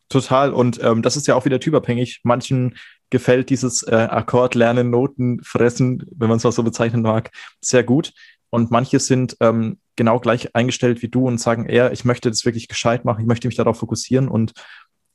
[0.10, 0.53] Total.
[0.53, 2.22] Und ähm, das ist ja auch wieder typabhängig.
[2.24, 2.78] Manchen
[3.10, 7.84] gefällt dieses äh, Akkord lernen, Noten fressen, wenn man es mal so bezeichnen mag, sehr
[7.84, 8.14] gut.
[8.49, 12.45] Und manche sind ähm, genau gleich eingestellt wie du und sagen eher, ich möchte das
[12.45, 14.53] wirklich gescheit machen, ich möchte mich darauf fokussieren und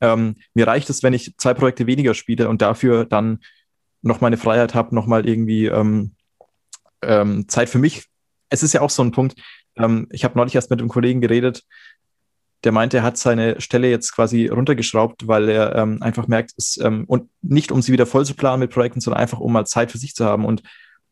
[0.03, 3.39] ähm, mir reicht es, wenn ich zwei Projekte weniger spiele und dafür dann
[4.01, 6.11] noch meine Freiheit habe, noch mal irgendwie ähm,
[7.01, 8.05] ähm, Zeit für mich.
[8.49, 9.41] Es ist ja auch so ein Punkt.
[9.77, 11.63] Ähm, ich habe neulich erst mit einem Kollegen geredet,
[12.65, 16.77] der meinte, er hat seine Stelle jetzt quasi runtergeschraubt, weil er ähm, einfach merkt, es,
[16.77, 19.65] ähm, und nicht um sie wieder voll zu planen mit Projekten, sondern einfach um mal
[19.65, 20.43] Zeit für sich zu haben.
[20.43, 20.63] Und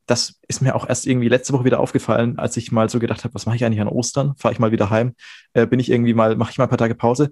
[0.05, 3.23] das ist mir auch erst irgendwie letzte Woche wieder aufgefallen, als ich mal so gedacht
[3.23, 4.33] habe, was mache ich eigentlich an Ostern?
[4.37, 5.15] Fahre ich mal wieder heim?
[5.53, 7.31] Äh, bin ich irgendwie mal, mache ich mal ein paar Tage Pause?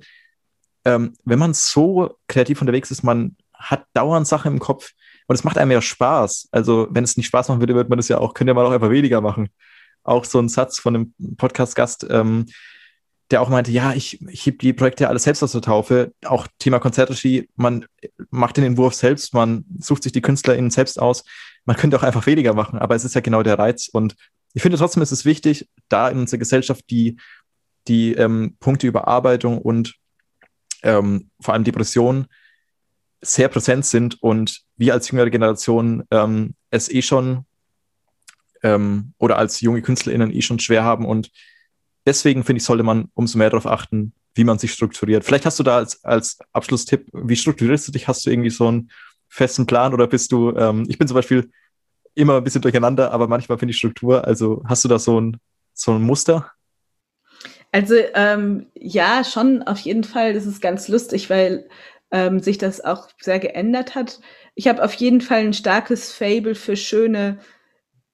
[0.85, 4.91] Ähm, wenn man so kreativ unterwegs ist, man hat dauernd Sachen im Kopf
[5.27, 6.49] und es macht einem ja Spaß.
[6.51, 8.71] Also wenn es nicht Spaß machen würde, würde man das ja auch, könnte man auch
[8.71, 9.49] einfach weniger machen.
[10.03, 12.45] Auch so ein Satz von einem Podcast-Gast, ähm,
[13.31, 16.13] der auch meinte, ja, ich, ich heb die Projekte alles selbst aus der Taufe.
[16.25, 17.85] Auch Thema Konzertregie, man
[18.31, 21.23] macht den Entwurf selbst, man sucht sich die KünstlerInnen selbst aus.
[21.65, 23.87] Man könnte auch einfach weniger machen, aber es ist ja genau der Reiz.
[23.87, 24.15] Und
[24.53, 27.17] ich finde trotzdem ist es wichtig, da in unserer Gesellschaft die,
[27.87, 29.95] die ähm, Punkte Überarbeitung und
[30.83, 32.27] ähm, vor allem Depression
[33.21, 37.45] sehr präsent sind und wir als jüngere Generation ähm, es eh schon
[38.63, 41.05] ähm, oder als junge KünstlerInnen eh schon schwer haben.
[41.05, 41.31] Und
[42.05, 45.25] deswegen finde ich, sollte man umso mehr darauf achten, wie man sich strukturiert.
[45.25, 48.07] Vielleicht hast du da als, als Abschlusstipp, wie strukturierst du dich?
[48.07, 48.91] Hast du irgendwie so einen
[49.27, 51.51] festen Plan oder bist du, ähm, ich bin zum Beispiel
[52.15, 54.25] immer ein bisschen durcheinander, aber manchmal finde ich Struktur.
[54.25, 55.37] Also hast du da so ein,
[55.73, 56.51] so ein Muster?
[57.71, 60.33] Also ähm, ja, schon auf jeden Fall.
[60.33, 61.67] Das ist ganz lustig, weil
[62.11, 64.19] ähm, sich das auch sehr geändert hat.
[64.55, 67.39] Ich habe auf jeden Fall ein starkes Fable für schöne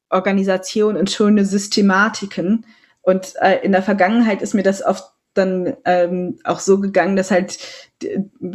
[0.10, 2.66] Organisation und schöne Systematiken.
[3.02, 7.32] Und äh, in der Vergangenheit ist mir das oft dann ähm, auch so gegangen, dass
[7.32, 7.58] halt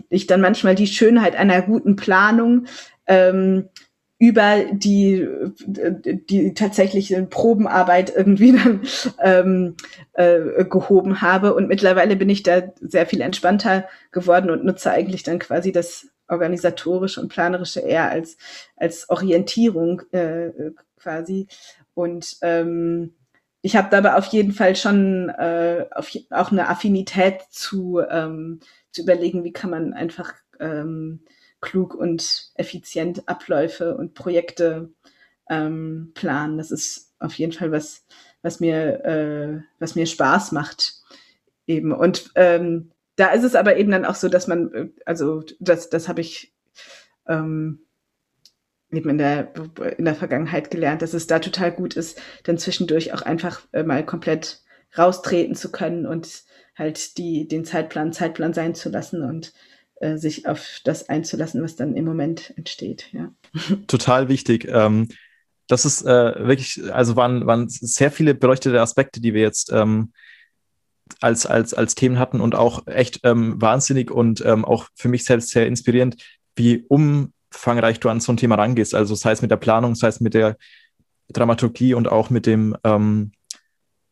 [0.09, 2.67] ich dann manchmal die Schönheit einer guten Planung
[3.07, 3.69] ähm,
[4.21, 8.83] über die, die tatsächliche Probenarbeit irgendwie dann
[9.19, 9.77] ähm,
[10.13, 11.55] äh, gehoben habe.
[11.55, 16.09] Und mittlerweile bin ich da sehr viel entspannter geworden und nutze eigentlich dann quasi das
[16.29, 18.37] organisatorische und planerische eher als,
[18.77, 20.51] als Orientierung äh,
[20.99, 21.49] quasi.
[21.95, 23.15] Und ähm,
[23.63, 28.61] ich habe dabei auf jeden Fall schon äh, auf, auch eine Affinität zu, ähm,
[28.93, 31.25] zu überlegen, wie kann man einfach ähm,
[31.61, 34.91] klug und effizient Abläufe und Projekte
[35.49, 36.59] ähm, planen.
[36.59, 38.05] Das ist auf jeden Fall was,
[38.43, 40.95] was mir, äh, was mir Spaß macht.
[41.67, 41.93] Eben.
[41.93, 45.91] Und ähm, da ist es aber eben dann auch so, dass man, äh, also das,
[45.91, 46.55] das habe ich
[47.29, 47.87] ähm,
[48.91, 49.53] eben in der,
[49.99, 53.83] in der Vergangenheit gelernt, dass es da total gut ist, dann zwischendurch auch einfach äh,
[53.83, 54.63] mal komplett
[54.97, 56.43] raustreten zu können und
[56.77, 59.53] halt die, den Zeitplan Zeitplan sein zu lassen und
[60.17, 63.07] sich auf das einzulassen, was dann im Moment entsteht.
[63.13, 63.33] Ja.
[63.87, 64.67] Total wichtig.
[64.69, 65.09] Ähm,
[65.69, 70.13] das ist äh, wirklich, also waren, waren sehr viele beleuchtete Aspekte, die wir jetzt ähm,
[71.21, 75.25] als, als, als Themen hatten und auch echt ähm, wahnsinnig und ähm, auch für mich
[75.25, 76.17] selbst sehr inspirierend,
[76.57, 78.95] wie umfangreich du an so ein Thema rangehst.
[78.95, 80.57] Also sei es mit der Planung, sei es mit der
[81.33, 83.33] Dramaturgie und auch mit dem ähm,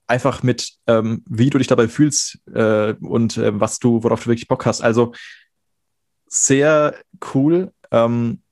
[0.07, 4.31] einfach mit, ähm, wie du dich dabei fühlst äh, und äh, was du, worauf du
[4.31, 4.81] wirklich Bock hast.
[4.81, 5.13] Also
[6.29, 6.95] sehr
[7.35, 8.43] cool, ähm,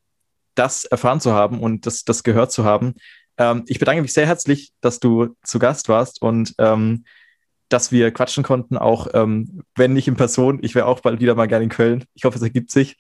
[0.54, 2.94] das erfahren zu haben und das, das gehört zu haben.
[3.38, 7.04] Ähm, ich bedanke mich sehr herzlich, dass du zu Gast warst und ähm,
[7.68, 10.60] dass wir quatschen konnten, auch ähm, wenn nicht in Person.
[10.62, 12.04] Ich wäre auch bald wieder mal gerne in Köln.
[12.14, 12.96] Ich hoffe, es ergibt sich.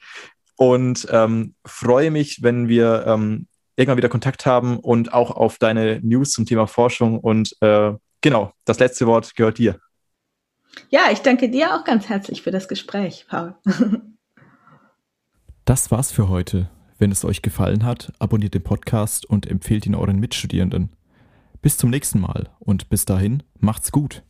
[0.56, 3.46] Und ähm, freue mich, wenn wir ähm,
[3.76, 7.20] irgendwann wieder Kontakt haben und auch auf deine News zum Thema Forschung.
[7.20, 9.78] Und äh, genau, das letzte Wort gehört dir.
[10.88, 13.54] Ja, ich danke dir auch ganz herzlich für das Gespräch, Paul.
[15.66, 16.70] Das war's für heute.
[16.96, 20.90] Wenn es euch gefallen hat, abonniert den Podcast und empfehlt ihn euren Mitstudierenden.
[21.60, 24.22] Bis zum nächsten Mal und bis dahin macht's gut.